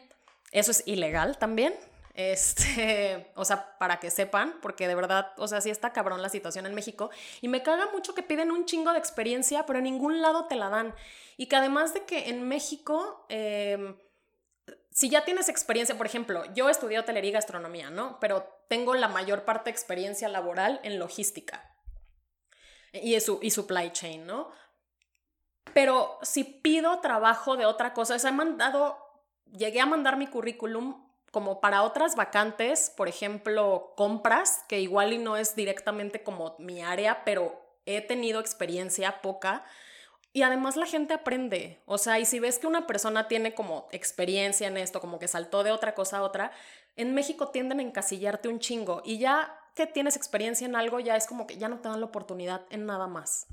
[0.52, 1.74] Eso es ilegal también.
[2.14, 6.28] Este, o sea, para que sepan, porque de verdad, o sea, sí está cabrón la
[6.28, 7.10] situación en México.
[7.40, 10.56] Y me caga mucho que piden un chingo de experiencia, pero en ningún lado te
[10.56, 10.94] la dan.
[11.36, 13.96] Y que además de que en México, em,
[14.90, 18.18] si ya tienes experiencia, por ejemplo, yo estudié hotelería y gastronomía, ¿no?
[18.20, 21.70] Pero tengo la mayor parte de experiencia laboral en logística
[22.92, 24.50] y, y supply chain, ¿no?
[25.72, 28.98] Pero si pido trabajo de otra cosa, o sea, he mandado,
[29.52, 35.18] llegué a mandar mi currículum como para otras vacantes, por ejemplo, compras, que igual y
[35.18, 39.64] no es directamente como mi área, pero he tenido experiencia poca.
[40.32, 43.88] Y además la gente aprende, o sea, y si ves que una persona tiene como
[43.90, 46.52] experiencia en esto, como que saltó de otra cosa a otra,
[46.96, 51.16] en México tienden a encasillarte un chingo y ya que tienes experiencia en algo, ya
[51.16, 53.46] es como que ya no te dan la oportunidad en nada más.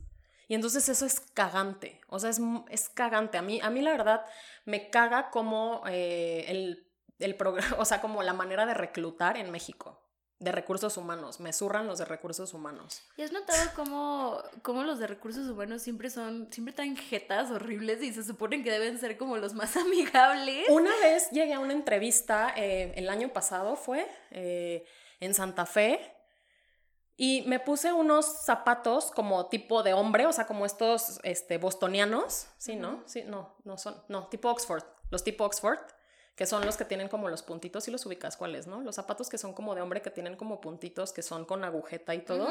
[0.47, 3.37] Y entonces eso es cagante, o sea, es, es cagante.
[3.37, 4.25] A mí, a mí la verdad
[4.65, 6.86] me caga como eh, el,
[7.19, 7.37] el
[7.77, 10.01] o sea, como la manera de reclutar en México
[10.39, 13.01] de recursos humanos, me zurran los de recursos humanos.
[13.17, 18.03] ¿Y has notado cómo, cómo los de recursos humanos siempre son, siempre tan jetas horribles
[18.03, 20.69] y se suponen que deben ser como los más amigables?
[20.69, 24.85] Una vez llegué a una entrevista, eh, el año pasado fue, eh,
[25.19, 26.13] en Santa Fe,
[27.19, 32.45] y me puse unos zapatos como tipo de hombre, o sea, como estos este, bostonianos,
[32.59, 33.01] ¿sí, no?
[33.07, 35.79] Sí, no, no son, no, tipo Oxford, los tipo Oxford
[36.37, 38.81] que son los que tienen como los puntitos y los ubicas cuáles, ¿no?
[38.81, 42.13] Los zapatos que son como de hombre que tienen como puntitos, que son con agujeta
[42.13, 42.47] y todo.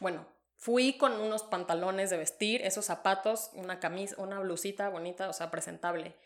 [0.00, 5.32] Bueno, fui con unos pantalones de vestir, esos zapatos, una camisa, una blusita bonita, o
[5.32, 6.16] sea, presentable.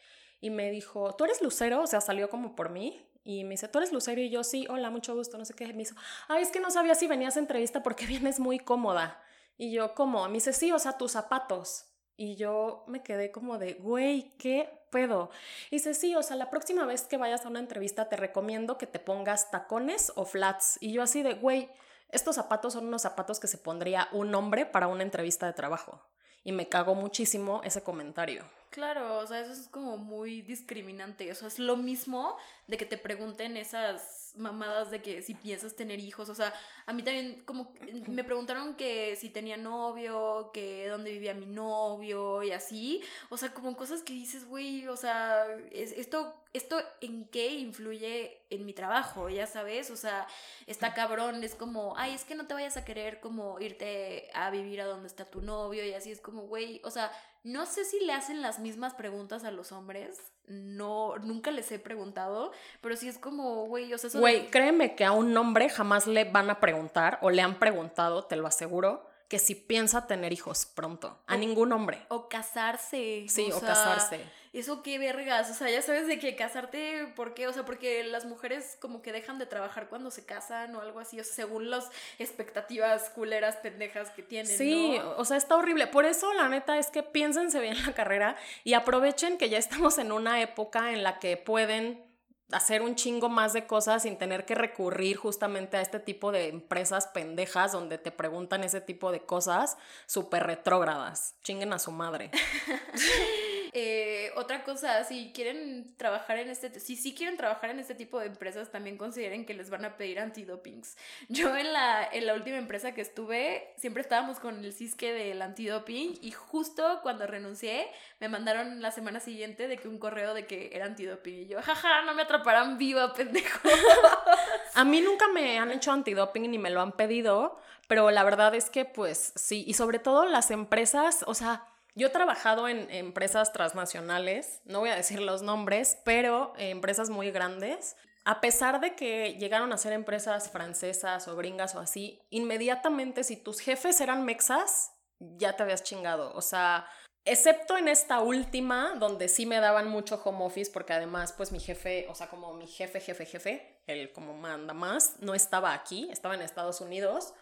[0.40, 1.82] Y me dijo, ¿tú eres lucero?
[1.82, 3.06] O sea, salió como por mí.
[3.24, 4.22] Y me dice, ¿tú eres lucero?
[4.22, 5.70] Y yo, sí, hola, mucho gusto, no sé qué.
[5.74, 5.94] Me hizo,
[6.28, 9.22] ay, es que no sabía si venías a entrevista porque vienes muy cómoda.
[9.59, 10.26] Y yo, ¿cómo?
[10.28, 11.85] Me dice, sí, o sea, tus zapatos.
[12.16, 15.31] Y yo me quedé como de, güey, ¿qué pedo?
[15.70, 18.79] Y dice, sí, o sea, la próxima vez que vayas a una entrevista te recomiendo
[18.79, 20.79] que te pongas tacones o flats.
[20.81, 21.68] Y yo así de, güey,
[22.09, 26.00] estos zapatos son unos zapatos que se pondría un hombre para una entrevista de trabajo.
[26.42, 28.44] Y me cago muchísimo ese comentario.
[28.70, 31.31] Claro, o sea, eso es como muy discriminante.
[31.33, 35.75] O sea, es lo mismo de que te pregunten esas mamadas de que si piensas
[35.75, 36.53] tener hijos, o sea,
[36.87, 37.72] a mí también como
[38.09, 43.53] me preguntaron que si tenía novio, que dónde vivía mi novio y así, o sea,
[43.53, 49.29] como cosas que dices, güey, o sea, esto, esto en qué influye en mi trabajo,
[49.29, 50.27] ya sabes, o sea,
[50.66, 54.51] está cabrón, es como, ay, es que no te vayas a querer como irte a
[54.51, 57.11] vivir a donde está tu novio y así es como, güey, o sea,
[57.46, 60.20] no sé si le hacen las mismas preguntas a los hombres.
[60.48, 65.04] No, nunca les he preguntado, pero sí es como, güey, o sea, Güey, créeme que
[65.04, 69.09] a un hombre jamás le van a preguntar o le han preguntado, te lo aseguro,
[69.28, 71.20] que si piensa tener hijos pronto.
[71.26, 72.04] A ningún hombre.
[72.09, 73.26] O casarse.
[73.28, 74.20] Sí, o, casarse.
[74.56, 75.50] Eso qué vergas.
[75.50, 77.46] O sea, ya sabes de que casarte, ¿por qué?
[77.46, 80.98] O sea, porque las mujeres como que dejan de trabajar cuando se casan o algo
[80.98, 84.56] así, o según las expectativas culeras pendejas que tienen.
[84.56, 85.86] Sí, o sea, está horrible.
[85.88, 89.98] Por eso, la neta, es que piénsense bien la carrera y aprovechen que ya estamos
[89.98, 92.02] en una época en la que pueden
[92.50, 96.48] hacer un chingo más de cosas sin tener que recurrir justamente a este tipo de
[96.48, 101.34] empresas pendejas donde te preguntan ese tipo de cosas súper retrógradas.
[101.42, 102.30] Chinguen a su madre.
[103.78, 108.18] Eh, otra cosa, si quieren trabajar en este, si sí quieren trabajar en este tipo
[108.18, 110.96] de empresas, también consideren que les van a pedir antidopings.
[111.28, 115.42] Yo en la, en la última empresa que estuve, siempre estábamos con el cisque del
[115.42, 117.86] antidoping y justo cuando renuncié,
[118.18, 121.60] me mandaron la semana siguiente de que un correo de que era antidoping y yo,
[121.60, 123.58] jaja, no me atraparán viva, pendejo.
[124.74, 128.54] a mí nunca me han hecho antidoping ni me lo han pedido, pero la verdad
[128.54, 132.90] es que pues sí, y sobre todo las empresas, o sea, yo he trabajado en
[132.90, 137.96] empresas transnacionales, no voy a decir los nombres, pero empresas muy grandes.
[138.26, 143.37] A pesar de que llegaron a ser empresas francesas o gringas o así, inmediatamente si
[143.37, 146.35] tus jefes eran mexas, ya te habías chingado.
[146.35, 146.87] O sea,
[147.24, 151.61] excepto en esta última, donde sí me daban mucho home office, porque además, pues mi
[151.61, 156.09] jefe, o sea, como mi jefe, jefe, jefe, él como manda más, no estaba aquí,
[156.11, 157.32] estaba en Estados Unidos.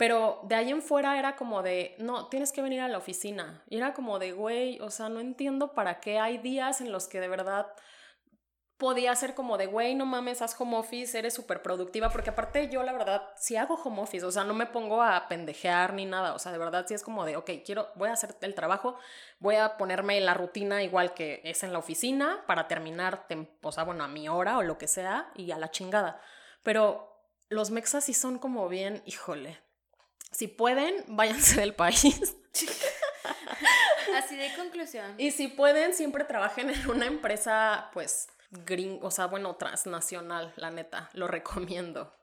[0.00, 3.62] Pero de ahí en fuera era como de, no, tienes que venir a la oficina.
[3.68, 7.06] Y era como de, güey, o sea, no entiendo para qué hay días en los
[7.06, 7.66] que de verdad
[8.78, 12.70] podía ser como de, güey, no mames, haz home office, eres súper productiva, porque aparte
[12.70, 16.06] yo la verdad, si hago home office, o sea, no me pongo a pendejear ni
[16.06, 18.54] nada, o sea, de verdad sí es como de, ok, quiero, voy a hacer el
[18.54, 18.96] trabajo,
[19.38, 23.26] voy a ponerme la rutina igual que es en la oficina para terminar,
[23.60, 26.22] o sea, bueno, a mi hora o lo que sea y a la chingada.
[26.62, 29.60] Pero los mexas sí son como bien, híjole,
[30.30, 32.36] si pueden, váyanse del país.
[34.16, 35.14] Así de conclusión.
[35.18, 40.70] Y si pueden, siempre trabajen en una empresa, pues, green, o sea, bueno, transnacional, la
[40.70, 42.14] neta, lo recomiendo.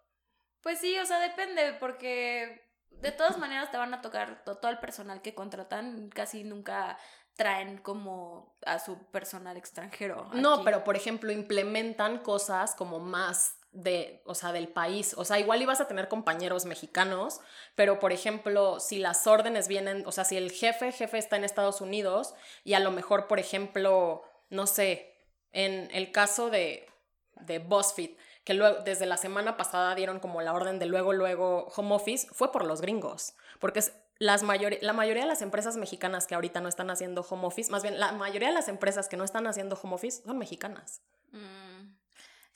[0.61, 4.79] Pues sí, o sea, depende, porque de todas maneras te van a tocar todo el
[4.79, 6.97] personal que contratan, casi nunca
[7.35, 10.29] traen como a su personal extranjero.
[10.33, 15.13] No, pero por ejemplo, implementan cosas como más de, o sea, del país.
[15.17, 17.39] O sea, igual ibas a tener compañeros mexicanos,
[17.75, 21.43] pero por ejemplo, si las órdenes vienen, o sea, si el jefe, jefe está en
[21.43, 25.13] Estados Unidos y a lo mejor, por ejemplo, no sé,
[25.51, 26.87] en el caso de,
[27.35, 28.11] de BuzzFeed,
[28.43, 32.27] que luego, desde la semana pasada dieron como la orden de luego, luego home office,
[32.31, 33.83] fue por los gringos, porque
[34.19, 37.71] las mayor, la mayoría de las empresas mexicanas que ahorita no están haciendo home office,
[37.71, 41.01] más bien la mayoría de las empresas que no están haciendo home office son mexicanas.
[41.31, 41.76] Mm,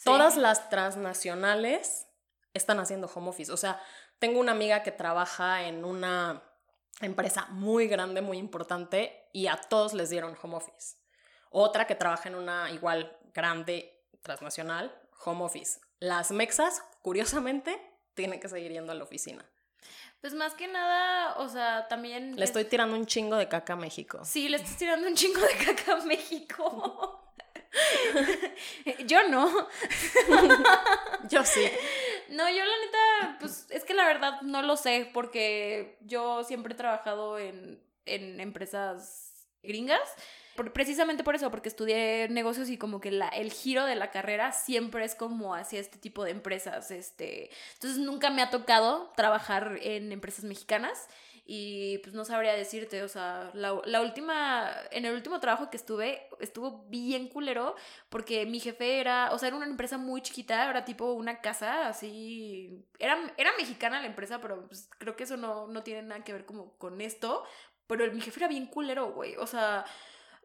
[0.01, 0.05] sí.
[0.05, 2.07] Todas las transnacionales
[2.53, 3.51] están haciendo home office.
[3.51, 3.81] O sea,
[4.19, 6.43] tengo una amiga que trabaja en una
[6.99, 10.97] empresa muy grande, muy importante, y a todos les dieron home office.
[11.49, 14.93] Otra que trabaja en una igual grande transnacional,
[15.25, 15.79] home office.
[15.99, 17.79] Las mexas, curiosamente,
[18.13, 19.45] tienen que seguir yendo a la oficina.
[20.19, 22.35] Pues más que nada, o sea, también...
[22.35, 24.19] Le es- estoy tirando un chingo de caca a México.
[24.23, 27.17] Sí, le estás tirando un chingo de caca a México.
[29.07, 29.67] Yo no.
[31.29, 31.61] Yo sí.
[32.29, 36.73] No, yo la neta, pues es que la verdad no lo sé, porque yo siempre
[36.73, 39.99] he trabajado en, en empresas gringas.
[40.55, 44.11] por- precisamente por eso, porque estudié negocios y como que la, el giro de la
[44.11, 46.91] carrera siempre es como hacia este tipo de empresas.
[46.91, 51.07] Este, entonces nunca me ha tocado trabajar en empresas mexicanas.
[51.53, 55.75] Y pues no sabría decirte, o sea, la, la última, en el último trabajo que
[55.75, 57.75] estuve, estuvo bien culero,
[58.07, 61.89] porque mi jefe era, o sea, era una empresa muy chiquita, era tipo una casa,
[61.89, 66.23] así, era, era mexicana la empresa, pero pues, creo que eso no, no tiene nada
[66.23, 67.43] que ver como con esto,
[67.85, 69.83] pero mi jefe era bien culero, güey, o sea,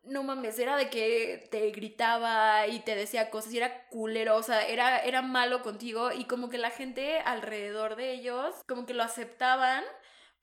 [0.02, 4.42] no mames, era de que te gritaba y te decía cosas y era culero, o
[4.42, 8.94] sea, era, era malo contigo y como que la gente alrededor de ellos como que
[8.94, 9.84] lo aceptaban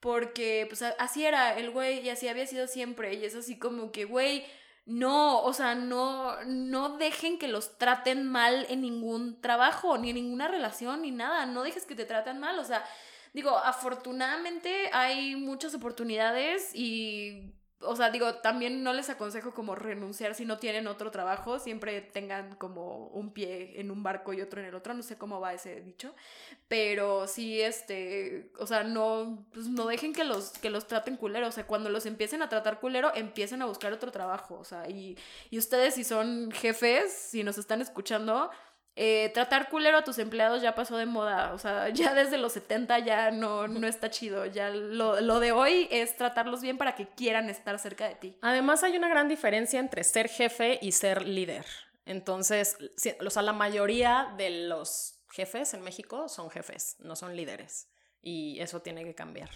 [0.04, 3.90] porque pues así era el güey y así había sido siempre y es así como
[3.90, 4.44] que, güey,
[4.84, 10.16] no, o sea, no, no dejen que los traten mal en ningún trabajo, ni en
[10.16, 12.84] ninguna relación, ni nada, no dejes que te traten mal, o sea,
[13.32, 17.54] digo, afortunadamente hay muchas oportunidades y,
[17.86, 22.00] o sea, digo, también no les aconsejo como renunciar si no tienen otro trabajo, siempre
[22.00, 25.40] tengan como un pie en un barco y otro en el otro, no sé cómo
[25.40, 26.14] va ese dicho,
[26.68, 31.48] pero sí, este, o sea, no, pues no dejen que los, que los traten culero,
[31.48, 34.88] o sea, cuando los empiecen a tratar culero, empiecen a buscar otro trabajo, o sea,
[34.88, 35.16] y,
[35.50, 38.50] y ustedes si son jefes, si nos están escuchando,
[38.96, 42.52] eh, tratar culero a tus empleados ya pasó de moda, o sea, ya desde los
[42.52, 46.94] 70 ya no, no está chido, ya lo, lo de hoy es tratarlos bien para
[46.94, 48.38] que quieran estar cerca de ti.
[48.40, 51.66] Además hay una gran diferencia entre ser jefe y ser líder.
[52.06, 52.76] Entonces,
[53.24, 57.88] o sea, la mayoría de los jefes en México son jefes, no son líderes.
[58.22, 59.50] Y eso tiene que cambiar.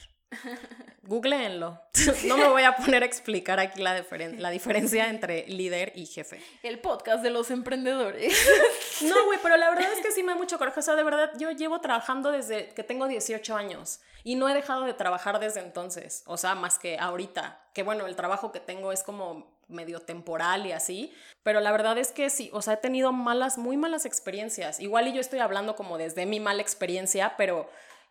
[1.02, 1.80] Googleenlo.
[2.26, 6.06] No me voy a poner a explicar aquí la, diferen- la diferencia entre líder y
[6.06, 6.40] jefe.
[6.62, 8.34] El podcast de los emprendedores.
[9.00, 10.80] No, güey, pero la verdad es que sí me da mucho coraje.
[10.80, 14.54] O sea, de verdad, yo llevo trabajando desde que tengo 18 años y no he
[14.54, 16.24] dejado de trabajar desde entonces.
[16.26, 17.60] O sea, más que ahorita.
[17.74, 21.14] Que bueno, el trabajo que tengo es como medio temporal y así.
[21.44, 24.80] Pero la verdad es que sí, o sea, he tenido malas, muy malas experiencias.
[24.80, 27.70] Igual y yo estoy hablando como desde mi mala experiencia, pero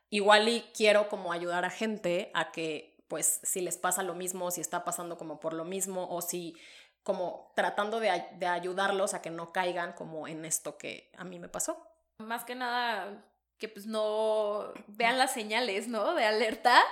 [0.09, 4.51] igual y quiero como ayudar a gente a que pues si les pasa lo mismo,
[4.51, 6.55] si está pasando como por lo mismo o si
[7.03, 11.39] como tratando de, de ayudarlos a que no caigan como en esto que a mí
[11.39, 11.81] me pasó.
[12.19, 13.23] Más que nada
[13.57, 16.13] que pues no vean las señales, ¿no?
[16.13, 16.83] De alerta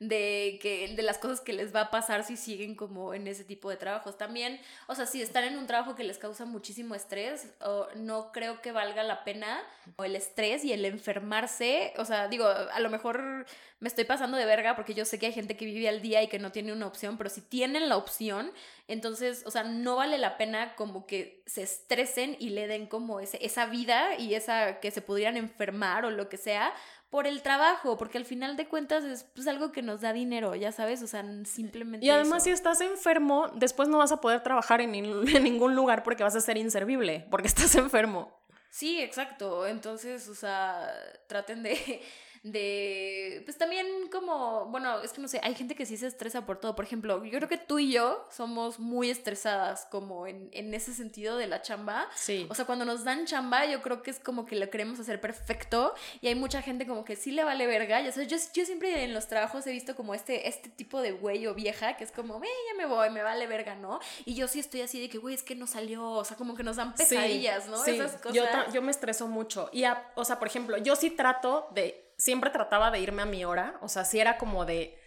[0.00, 3.44] de que de las cosas que les va a pasar si siguen como en ese
[3.44, 4.16] tipo de trabajos.
[4.16, 8.32] También, o sea, si están en un trabajo que les causa muchísimo estrés, o no
[8.32, 9.60] creo que valga la pena
[9.96, 13.44] o el estrés y el enfermarse, o sea, digo, a lo mejor
[13.78, 16.22] me estoy pasando de verga porque yo sé que hay gente que vive al día
[16.22, 18.52] y que no tiene una opción, pero si tienen la opción,
[18.88, 23.20] entonces, o sea, no vale la pena como que se estresen y le den como
[23.20, 26.72] ese, esa vida y esa que se pudieran enfermar o lo que sea
[27.10, 30.54] por el trabajo, porque al final de cuentas es pues, algo que nos da dinero,
[30.54, 32.06] ya sabes, o sea, simplemente...
[32.06, 36.04] Y además si estás enfermo, después no vas a poder trabajar en, en ningún lugar
[36.04, 38.32] porque vas a ser inservible, porque estás enfermo.
[38.70, 39.66] Sí, exacto.
[39.66, 40.88] Entonces, o sea,
[41.26, 42.00] traten de,
[42.42, 46.46] de, pues también como, bueno, es que no sé, hay gente que sí se estresa
[46.46, 46.74] por todo.
[46.74, 50.94] Por ejemplo, yo creo que tú y yo somos muy estresadas como en, en ese
[50.94, 52.08] sentido de la chamba.
[52.14, 52.46] Sí.
[52.48, 55.20] O sea, cuando nos dan chamba, yo creo que es como que lo queremos hacer
[55.20, 57.98] perfecto y hay mucha gente como que sí le vale verga.
[58.12, 61.46] Sabes, yo, yo siempre en los trabajos he visto como este, este tipo de güey
[61.46, 64.00] o vieja que es como, "Eh, ya me voy, me vale verga, ¿no?
[64.24, 66.54] Y yo sí estoy así de que, güey, es que no salió, o sea, como
[66.54, 67.82] que nos dan Sí, pesadillas, ¿no?
[67.84, 67.92] sí.
[67.92, 68.32] Esas cosas.
[68.34, 69.68] Yo, yo me estreso mucho.
[69.72, 73.26] Y, a- o sea, por ejemplo, yo sí trato de siempre trataba de irme a
[73.26, 74.98] mi hora, o sea, si era como de,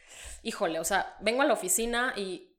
[0.42, 2.58] híjole, o sea, vengo a la oficina y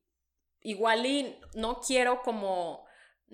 [0.60, 2.84] igual y no quiero como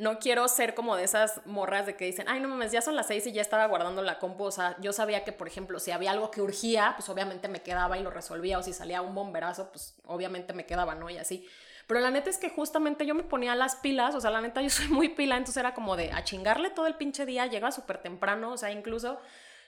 [0.01, 2.97] no quiero ser como de esas morras de que dicen, ay, no mames, ya son
[2.97, 4.45] las seis y ya estaba guardando la compu.
[4.45, 7.63] O sea, yo sabía que, por ejemplo, si había algo que urgía, pues obviamente me
[7.63, 8.59] quedaba y lo resolvía.
[8.59, 11.11] O si salía un bomberazo, pues obviamente me quedaba, ¿no?
[11.11, 11.47] Y así.
[11.87, 14.63] Pero la neta es que justamente yo me ponía las pilas, o sea, la neta
[14.63, 17.71] yo soy muy pila, entonces era como de a chingarle todo el pinche día, llega
[17.71, 19.21] súper temprano, o sea, incluso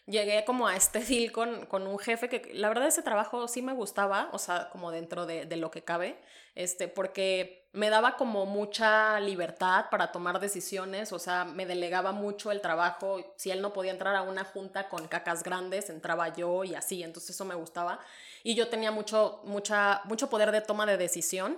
[0.07, 3.62] llegué como a este deal con, con, un jefe que la verdad ese trabajo sí
[3.62, 6.18] me gustaba, o sea, como dentro de, de lo que cabe,
[6.55, 12.50] este, porque me daba como mucha libertad para tomar decisiones, o sea, me delegaba mucho
[12.50, 16.64] el trabajo, si él no podía entrar a una junta con cacas grandes, entraba yo
[16.64, 17.98] y así, entonces eso me gustaba.
[18.42, 21.57] Y yo tenía mucho, mucha, mucho poder de toma de decisión.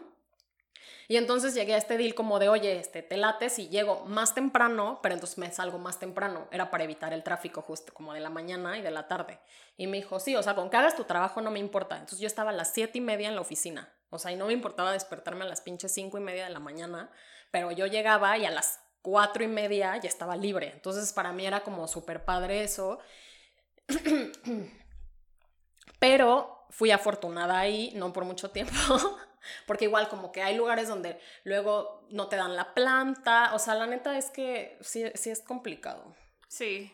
[1.08, 4.34] Y entonces llegué a este deal como de, oye, este, te lates y llego más
[4.34, 6.48] temprano, pero entonces me salgo más temprano.
[6.50, 9.38] Era para evitar el tráfico justo como de la mañana y de la tarde.
[9.76, 11.96] Y me dijo, sí, o sea, con que hagas tu trabajo no me importa.
[11.96, 13.92] Entonces yo estaba a las siete y media en la oficina.
[14.10, 16.60] O sea, y no me importaba despertarme a las pinches cinco y media de la
[16.60, 17.10] mañana,
[17.50, 20.70] pero yo llegaba y a las cuatro y media ya estaba libre.
[20.72, 22.98] Entonces para mí era como súper padre eso.
[25.98, 28.74] pero fui afortunada ahí, no por mucho tiempo,
[29.66, 33.74] porque igual como que hay lugares donde luego no te dan la planta, o sea,
[33.74, 36.14] la neta es que sí, sí es complicado.
[36.54, 36.88] Sí,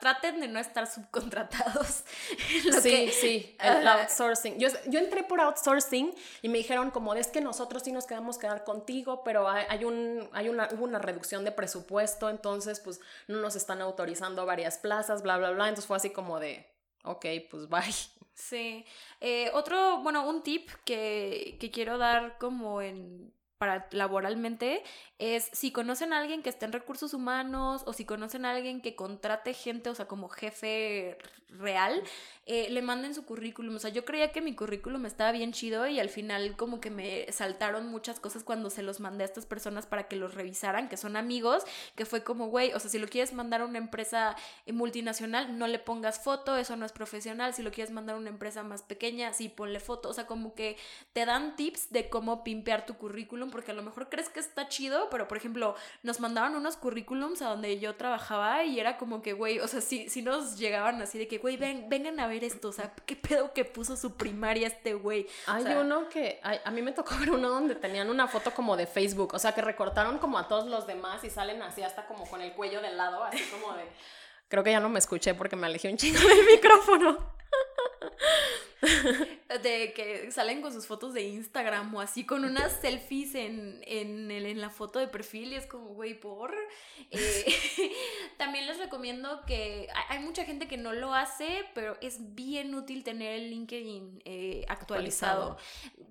[0.00, 2.02] traten de no estar subcontratados.
[2.82, 4.58] sí, sí, el outsourcing.
[4.58, 8.38] Yo, yo, entré por outsourcing y me dijeron como, es que nosotros sí nos quedamos
[8.38, 13.38] quedar contigo, pero hay, un, hay una, hubo una reducción de presupuesto, entonces pues no
[13.38, 15.68] nos están autorizando varias plazas, bla, bla, bla.
[15.68, 16.66] Entonces fue así como de,
[17.04, 17.94] ok, pues bye.
[18.34, 18.84] Sí.
[19.20, 23.32] Eh, otro, bueno, un tip que, que quiero dar como en
[23.64, 24.82] para laboralmente
[25.18, 28.82] es si conocen a alguien que esté en recursos humanos o si conocen a alguien
[28.82, 31.16] que contrate gente, o sea, como jefe
[31.48, 32.02] real,
[32.46, 33.76] eh, le manden su currículum.
[33.76, 36.90] O sea, yo creía que mi currículum estaba bien chido y al final como que
[36.90, 40.88] me saltaron muchas cosas cuando se los mandé a estas personas para que los revisaran,
[40.88, 41.62] que son amigos,
[41.94, 44.36] que fue como, güey, o sea, si lo quieres mandar a una empresa
[44.66, 47.54] eh, multinacional, no le pongas foto, eso no es profesional.
[47.54, 50.10] Si lo quieres mandar a una empresa más pequeña, sí, ponle foto.
[50.10, 50.76] O sea, como que
[51.12, 54.66] te dan tips de cómo pimpear tu currículum porque a lo mejor crees que está
[54.66, 59.22] chido, pero por ejemplo, nos mandaban unos currículums a donde yo trabajaba y era como
[59.22, 62.26] que, güey, o sea, si, si nos llegaban así de que, güey, ven, vengan a
[62.26, 65.28] ver esto, o sea, ¿qué pedo que puso su primaria este güey?
[65.46, 68.88] Hay uno que, a mí me tocó ver uno donde tenían una foto como de
[68.88, 72.26] Facebook, o sea, que recortaron como a todos los demás y salen así hasta como
[72.28, 73.84] con el cuello del lado, así como de...
[74.48, 77.34] Creo que ya no me escuché porque me alejé un chingo del micrófono.
[79.62, 84.30] de que salen con sus fotos de Instagram o así con unas selfies en, en,
[84.30, 86.54] en la foto de perfil y es como, güey, por...
[87.10, 87.92] Eh,
[88.36, 93.04] también les recomiendo que hay mucha gente que no lo hace, pero es bien útil
[93.04, 95.56] tener el LinkedIn eh, actualizado.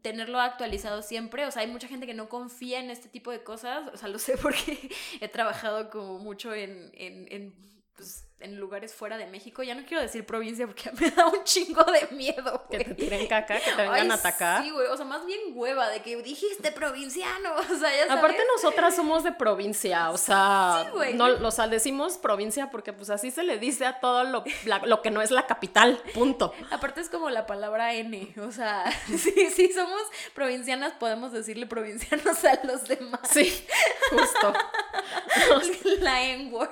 [0.02, 1.46] Tenerlo actualizado siempre.
[1.46, 3.90] O sea, hay mucha gente que no confía en este tipo de cosas.
[3.94, 4.90] O sea, lo sé porque
[5.22, 7.54] he trabajado como mucho en, en, en
[7.96, 9.64] pues, en lugares fuera de México.
[9.64, 12.66] Ya no quiero decir provincia porque me da un chingo de miedo.
[12.70, 14.64] Que te tiren caca, que te vengan a atacar.
[14.64, 14.88] Sí, güey.
[14.88, 17.54] O sea, más bien hueva de que dijiste provinciano.
[17.74, 18.12] O sea, ya sabes.
[18.12, 20.12] Aparte, nosotras somos de provincia.
[20.12, 24.00] O sea, sí, no, o sea, decimos provincia porque, pues, así se le dice a
[24.00, 24.44] todo lo,
[24.86, 26.02] lo que no es la capital.
[26.14, 26.54] Punto.
[26.70, 28.34] Aparte, es como la palabra N.
[28.46, 30.02] O sea, sí, sí somos
[30.36, 33.22] provincianas, podemos decirle provincianos a los demás.
[33.32, 33.66] Sí,
[34.12, 34.54] justo.
[36.00, 36.70] la N-word.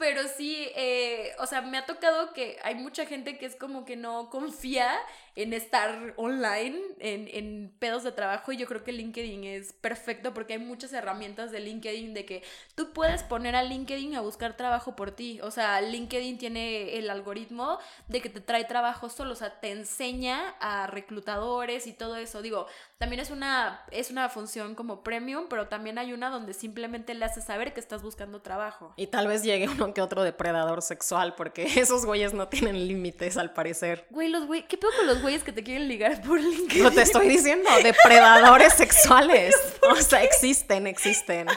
[0.00, 3.84] Pero sí, eh, o sea, me ha tocado que hay mucha gente que es como
[3.84, 4.98] que no confía
[5.36, 10.34] en estar online, en, en, pedos de trabajo, y yo creo que LinkedIn es perfecto
[10.34, 12.42] porque hay muchas herramientas de LinkedIn de que
[12.74, 15.38] tú puedes poner a LinkedIn a buscar trabajo por ti.
[15.42, 17.78] O sea, LinkedIn tiene el algoritmo
[18.08, 22.40] de que te trae trabajo solo, o sea, te enseña a reclutadores y todo eso.
[22.40, 22.66] Digo,
[22.98, 27.24] también es una, es una función como premium, pero también hay una donde simplemente le
[27.24, 28.94] haces saber que estás buscando trabajo.
[28.96, 33.36] Y tal vez llegue uno que otro depredador sexual, porque esos güeyes no tienen límites
[33.36, 34.06] al parecer.
[34.10, 36.82] Güey, los güey, ¿qué pedo con los güeyes que te quieren ligar por LinkedIn.
[36.82, 39.54] No te estoy diciendo, depredadores sexuales.
[39.90, 41.48] O sea, existen, existen.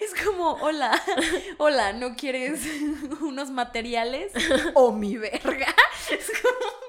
[0.00, 1.02] Es como, hola,
[1.58, 2.60] hola, ¿no quieres
[3.20, 4.32] unos materiales?
[4.74, 5.74] O mi verga.
[6.08, 6.82] Es como.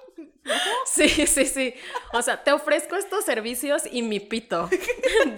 [0.86, 1.74] Sí, sí, sí.
[2.12, 4.70] O sea, te ofrezco estos servicios y mi pito.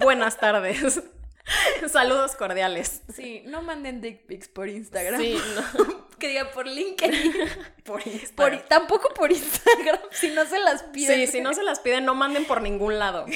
[0.00, 1.00] Buenas tardes.
[1.88, 3.02] Saludos cordiales.
[3.14, 5.20] Sí, no manden dick pics por Instagram.
[5.20, 6.06] Sí, no.
[6.18, 7.32] que diga por LinkedIn.
[7.84, 8.62] por Instagram.
[8.68, 11.26] tampoco por Instagram, si no se las piden.
[11.26, 13.26] Sí, si no se las piden, no manden por ningún lado.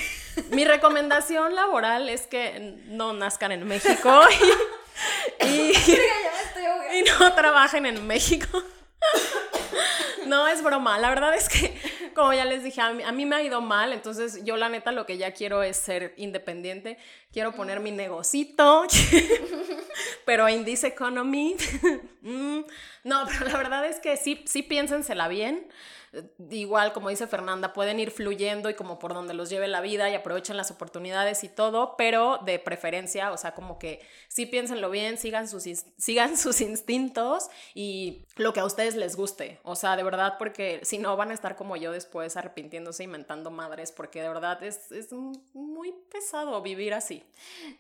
[0.51, 4.23] Mi recomendación laboral es que no nazcan en México
[5.45, 5.73] y, y,
[6.99, 8.63] y no trabajen en México.
[10.27, 10.99] No, es broma.
[10.99, 11.77] La verdad es que,
[12.15, 13.93] como ya les dije, a mí, a mí me ha ido mal.
[13.93, 16.99] Entonces, yo la neta lo que ya quiero es ser independiente.
[17.33, 18.85] Quiero poner mi negocito.
[20.25, 21.57] pero in this economy.
[22.23, 22.67] Mm,
[23.05, 25.67] no, pero la verdad es que sí, sí piénsensela bien
[26.51, 30.11] igual como dice Fernanda, pueden ir fluyendo y como por donde los lleve la vida
[30.11, 34.91] y aprovechen las oportunidades y todo, pero de preferencia, o sea, como que sí piénsenlo
[34.91, 35.65] bien, sigan sus,
[35.99, 40.81] sigan sus instintos y lo que a ustedes les guste, o sea, de verdad, porque
[40.83, 44.91] si no van a estar como yo después arrepintiéndose, inventando madres, porque de verdad es,
[44.91, 45.13] es
[45.53, 47.23] muy pesado vivir así.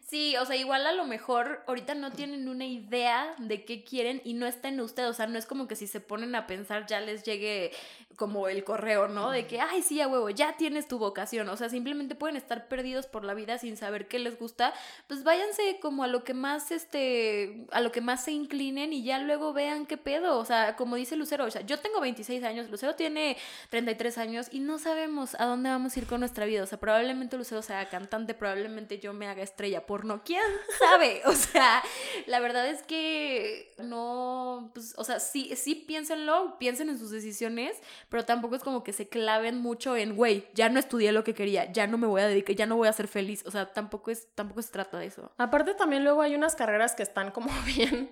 [0.07, 4.21] Sí, o sea, igual a lo mejor ahorita no tienen una idea de qué quieren
[4.25, 6.47] y no está en ustedes, o sea, no es como que si se ponen a
[6.47, 7.73] pensar ya les llegue
[8.21, 9.31] como el correo, ¿no?
[9.31, 11.49] De que, ay, sí, a huevo, ya tienes tu vocación.
[11.49, 14.75] O sea, simplemente pueden estar perdidos por la vida sin saber qué les gusta.
[15.07, 19.05] Pues váyanse como a lo que más, este, a lo que más se inclinen y
[19.05, 20.39] ya luego vean qué pedo.
[20.39, 23.39] O sea, como dice Lucero, o sea, yo tengo 26 años, Lucero tiene
[23.71, 26.62] 33 años y no sabemos a dónde vamos a ir con nuestra vida.
[26.62, 30.22] O sea, probablemente Lucero sea cantante, probablemente yo me haga estrella porno.
[30.24, 30.42] ¿Quién
[30.78, 31.22] sabe?
[31.30, 31.82] O sea,
[32.26, 37.76] la verdad es que no, pues, o sea, sí, sí piénsenlo, piensen en sus decisiones,
[38.08, 41.34] pero tampoco es como que se claven mucho en, güey, ya no estudié lo que
[41.34, 43.44] quería, ya no me voy a dedicar, ya no voy a ser feliz.
[43.46, 45.30] O sea, tampoco es, tampoco se trata de eso.
[45.38, 48.11] Aparte también luego hay unas carreras que están como bien,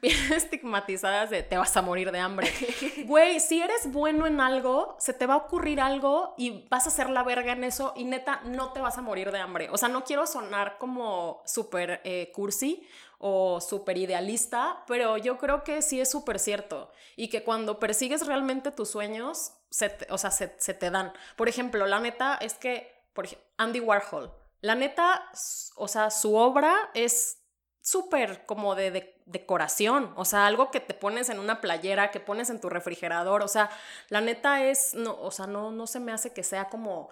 [0.00, 2.52] bien estigmatizadas de te vas a morir de hambre.
[3.06, 6.88] Güey, si eres bueno en algo, se te va a ocurrir algo y vas a
[6.88, 9.68] hacer la verga en eso y neta no te vas a morir de hambre.
[9.70, 12.86] O sea, no quiero sonar como súper eh, cursi
[13.18, 18.26] o súper idealista, pero yo creo que sí es súper cierto y que cuando persigues
[18.26, 21.12] realmente tus sueños, se o sea, se, te dan.
[21.36, 25.30] Por ejemplo, la neta es que, por Andy Warhol, la neta,
[25.76, 27.42] o sea, su obra es
[27.80, 32.48] súper como de, decoración, o sea, algo que te pones en una playera, que pones
[32.48, 33.70] en tu refrigerador, o sea,
[34.08, 37.10] la neta es, no, o sea, no, no se me hace que sea como,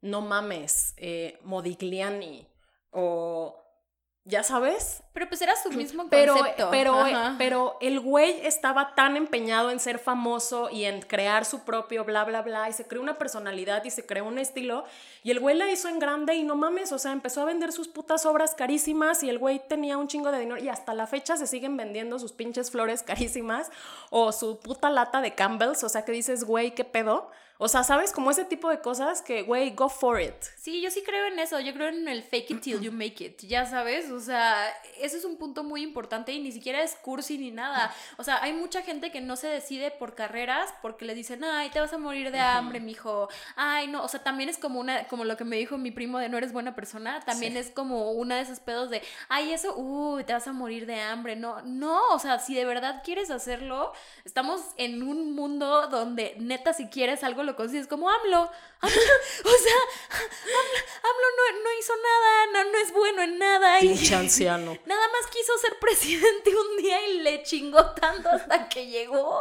[0.00, 2.48] no mames, eh, Modigliani
[2.92, 3.65] o
[4.26, 5.04] ya sabes.
[5.12, 6.68] Pero pues era su mismo pero, concepto.
[6.70, 7.04] Pero,
[7.38, 12.24] pero el güey estaba tan empeñado en ser famoso y en crear su propio bla,
[12.24, 14.84] bla, bla, y se creó una personalidad y se creó un estilo,
[15.22, 17.72] y el güey la hizo en grande y no mames, o sea, empezó a vender
[17.72, 21.06] sus putas obras carísimas y el güey tenía un chingo de dinero y hasta la
[21.06, 23.70] fecha se siguen vendiendo sus pinches flores carísimas
[24.10, 27.30] o su puta lata de Campbell's, o sea, que dices, güey, ¿qué pedo?
[27.58, 28.12] O sea, ¿sabes?
[28.12, 30.34] Como ese tipo de cosas que, güey, go for it.
[30.56, 31.58] Sí, yo sí creo en eso.
[31.60, 33.40] Yo creo en el fake it till you make it.
[33.42, 34.68] Ya sabes, o sea,
[35.00, 37.94] ese es un punto muy importante y ni siquiera es cursi ni nada.
[38.18, 41.70] O sea, hay mucha gente que no se decide por carreras porque le dicen, ay,
[41.70, 43.28] te vas a morir de hambre, mijo.
[43.56, 44.04] Ay, no.
[44.04, 46.36] O sea, también es como una, como lo que me dijo mi primo de no
[46.36, 47.20] eres buena persona.
[47.24, 50.84] También es como una de esos pedos de, ay, eso, uy, te vas a morir
[50.84, 51.36] de hambre.
[51.36, 52.00] No, no.
[52.10, 53.92] O sea, si de verdad quieres hacerlo,
[54.24, 58.42] estamos en un mundo donde neta, si quieres algo, lo consigues como AMLO.
[58.82, 59.80] o sea,
[61.02, 63.80] AMLO, no, hizo nada, no, no, es bueno en nada.
[63.80, 64.76] Pinche anciano.
[64.86, 69.40] Nada más quiso ser presidente un día y le chingó tanto hasta que llegó.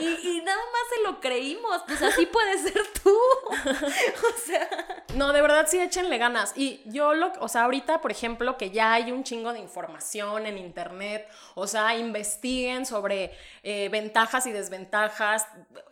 [0.00, 1.82] Y, nada más se lo creímos.
[1.86, 3.10] Pues así puedes ser tú.
[3.50, 5.04] o sea.
[5.14, 6.52] No, de verdad sí échenle ganas.
[6.56, 10.46] Y yo lo, o sea, ahorita, por ejemplo, que ya hay un chingo de información
[10.46, 15.46] en internet, o sea, investiguen sobre eh, ventajas y desventajas,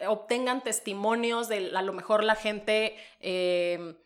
[0.07, 3.97] obtengan testimonios de a lo mejor la gente em,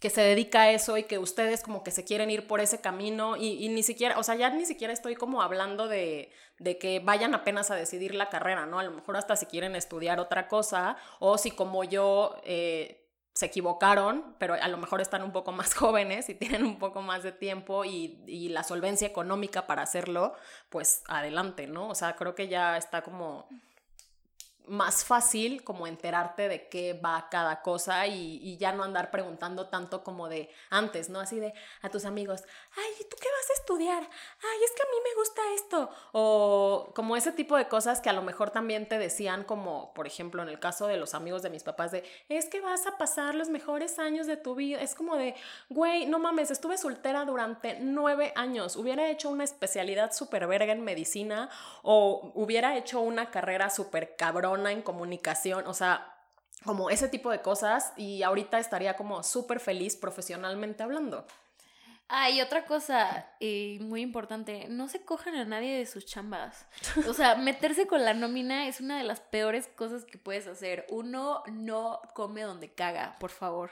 [0.00, 2.80] que se dedica a eso y que ustedes como que se quieren ir por ese
[2.80, 7.00] camino y, ni siquiera, o sea, ya ni siquiera estoy como hablando de, de, que
[7.00, 8.78] vayan apenas a decidir la carrera, ¿no?
[8.78, 12.36] A lo mejor hasta si quieren estudiar otra cosa o si como yo...
[12.44, 12.96] Eh,
[13.32, 17.00] se equivocaron, pero a lo mejor están un poco más jóvenes y tienen un poco
[17.00, 20.34] más de tiempo y, y, la solvencia económica para hacerlo,
[20.68, 21.88] pues adelante, ¿no?
[21.88, 23.48] O sea, creo que ya está como
[24.70, 30.04] más fácil como enterarte de qué va cada cosa y, ya no andar preguntando tanto
[30.04, 31.18] como de antes, ¿no?
[31.18, 31.52] Así de
[31.82, 32.44] a tus amigos,
[32.76, 34.02] ay, ¿y tú qué vas a estudiar?
[34.02, 35.90] Ay, es que a mí me gusta esto.
[36.12, 40.06] O como ese tipo de cosas que a lo mejor también te decían como, por
[40.06, 42.96] ejemplo, en el caso de los amigos de mis papás, de, es que vas a
[42.96, 44.80] pasar los mejores años de tu vida.
[44.80, 45.34] Es como de,
[45.68, 48.76] güey, no mames, estuve soltera durante nueve años.
[48.76, 51.50] Hubiera hecho una especialidad súper verga en medicina
[51.82, 56.14] o hubiera hecho una carrera súper cabrón en comunicación, o sea,
[56.64, 61.26] como ese tipo de cosas y ahorita estaría como súper feliz profesionalmente hablando.
[62.12, 66.66] Ah, y otra cosa muy importante, no se cojan a nadie de sus chambas.
[67.08, 70.86] O sea, meterse con la nómina es una de las peores cosas que puedes hacer.
[70.90, 73.70] Uno no come donde caga, por favor.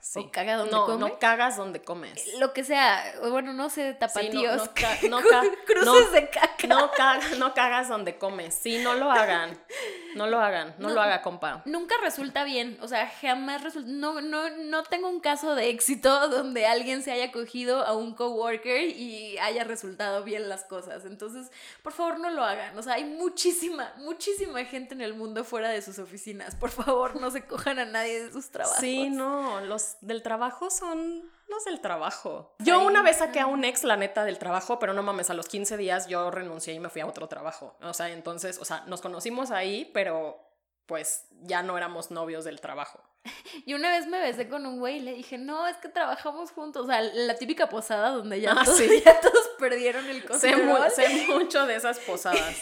[0.00, 0.20] Sí.
[0.20, 2.38] O caga donde no, No cagas donde comes.
[2.38, 4.70] Lo que sea, bueno, no sé, tapatíos.
[5.10, 5.20] no,
[5.66, 6.66] cruces de caca.
[6.68, 6.90] No,
[7.38, 8.54] no cagas donde comes.
[8.54, 9.58] Sí, no lo hagan.
[10.16, 10.94] No lo hagan, no, No.
[10.94, 11.62] lo haga, compa.
[11.64, 13.90] Nunca resulta bien, o sea, jamás resulta.
[13.90, 18.14] No, no, no tengo un caso de éxito donde alguien se haya cogido a un
[18.14, 21.04] coworker y haya resultado bien las cosas.
[21.04, 21.50] Entonces,
[21.82, 22.76] por favor, no lo hagan.
[22.78, 26.54] O sea, hay muchísima, muchísima gente en el mundo fuera de sus oficinas.
[26.54, 28.78] Por favor, no se cojan a nadie de sus trabajos.
[28.80, 32.54] Sí, no, los del trabajo son los del trabajo.
[32.58, 35.34] Yo una vez saqué a un ex, la neta, del trabajo, pero no mames, a
[35.34, 37.76] los 15 días yo renuncié y me fui a otro trabajo.
[37.82, 40.38] O sea, entonces, o sea, nos conocimos ahí, pero
[40.86, 43.00] pues ya no éramos novios del trabajo.
[43.66, 46.50] Y una vez me besé con un güey y le dije, no, es que trabajamos
[46.52, 46.84] juntos.
[46.84, 49.02] O sea, la típica posada donde ya, Ah, todos, sí.
[49.04, 50.90] ya todos perdieron el Sé, mu- control.
[50.90, 52.56] sé mucho de esas posadas.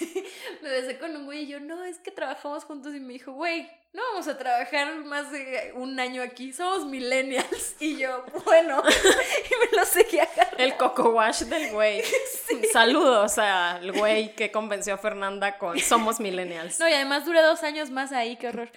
[0.62, 2.94] Me besé con un güey y yo, no, es que trabajamos juntos.
[2.94, 7.76] Y me dijo, güey, no vamos a trabajar más de un año aquí, somos millennials.
[7.80, 10.56] Y yo, bueno, y me lo seguí agarrando.
[10.58, 12.02] El coco wash del güey.
[12.72, 16.78] Saludos al güey que convenció a Fernanda con Somos Millennials.
[16.80, 18.70] No, y además duré dos años más ahí, qué horror.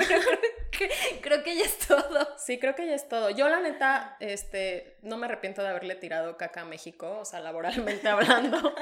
[1.20, 2.28] Creo que, ya es todo.
[2.38, 3.28] Sí, creo que ya es todo.
[3.28, 7.40] Yo, la neta, este, no me arrepiento de haberle tirado caca a México, o sea,
[7.40, 8.74] laboralmente hablando.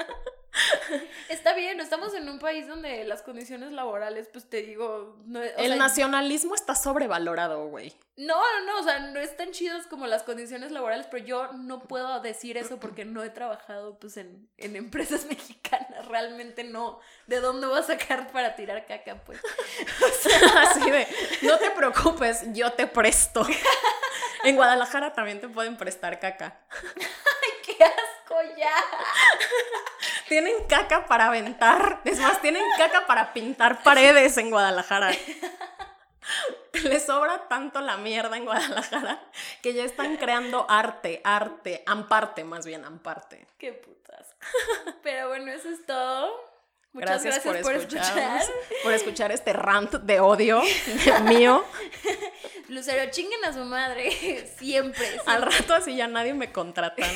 [1.29, 5.43] Está bien, estamos en un país donde las condiciones laborales, pues te digo, no, o
[5.43, 7.93] El sea, nacionalismo está sobrevalorado, güey.
[8.17, 11.83] No, no, no, o sea, no están chidos como las condiciones laborales, pero yo no
[11.83, 15.78] puedo decir eso porque no he trabajado pues en, en empresas mexicanas,
[16.09, 16.99] realmente no.
[17.27, 19.39] ¿De dónde voy a sacar para tirar caca, pues?
[20.57, 21.07] Así de,
[21.43, 23.45] no te preocupes, yo te presto.
[24.41, 26.59] En Guadalajara también te pueden prestar caca.
[27.65, 28.71] ¡Qué asco ya!
[30.29, 31.99] Tienen caca para aventar.
[32.05, 35.11] Es más, tienen caca para pintar paredes en Guadalajara.
[36.83, 39.21] Les sobra tanto la mierda en Guadalajara
[39.61, 43.47] que ya están creando arte, arte, amparte más bien, amparte.
[43.57, 44.35] ¡Qué putas!
[45.03, 46.48] Pero bueno, eso es todo.
[46.91, 48.41] Muchas Gracias, gracias, por, escuchar.
[48.83, 50.61] por escuchar este rant de odio
[51.25, 51.63] mío.
[52.69, 54.11] Lucero, chinguen a su madre.
[54.11, 54.49] Siempre.
[54.57, 55.21] siempre.
[55.27, 56.95] Al rato así ya nadie me contrata.
[57.05, 57.13] ¿no?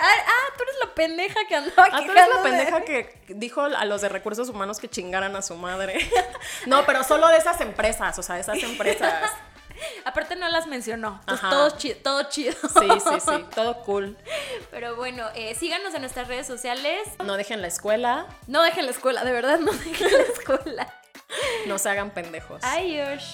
[0.00, 3.62] Ah, ah, tú eres la pendeja que andaba Ah, tú eres la pendeja que dijo
[3.62, 5.98] a los de recursos humanos que chingaran a su madre.
[6.66, 9.32] No, pero solo de esas empresas, o sea, de esas empresas.
[10.04, 11.18] Aparte no las mencionó.
[11.20, 11.96] Entonces, todo chido.
[12.02, 12.52] Todo chido.
[12.52, 14.16] Sí, sí, sí, todo cool.
[14.70, 17.08] Pero bueno, eh, síganos en nuestras redes sociales.
[17.24, 20.94] No dejen la escuela, No dejen la escuela, de verdad, no dejen la escuela.
[21.66, 22.62] no se hagan pendejos.
[22.64, 23.32] Adiós.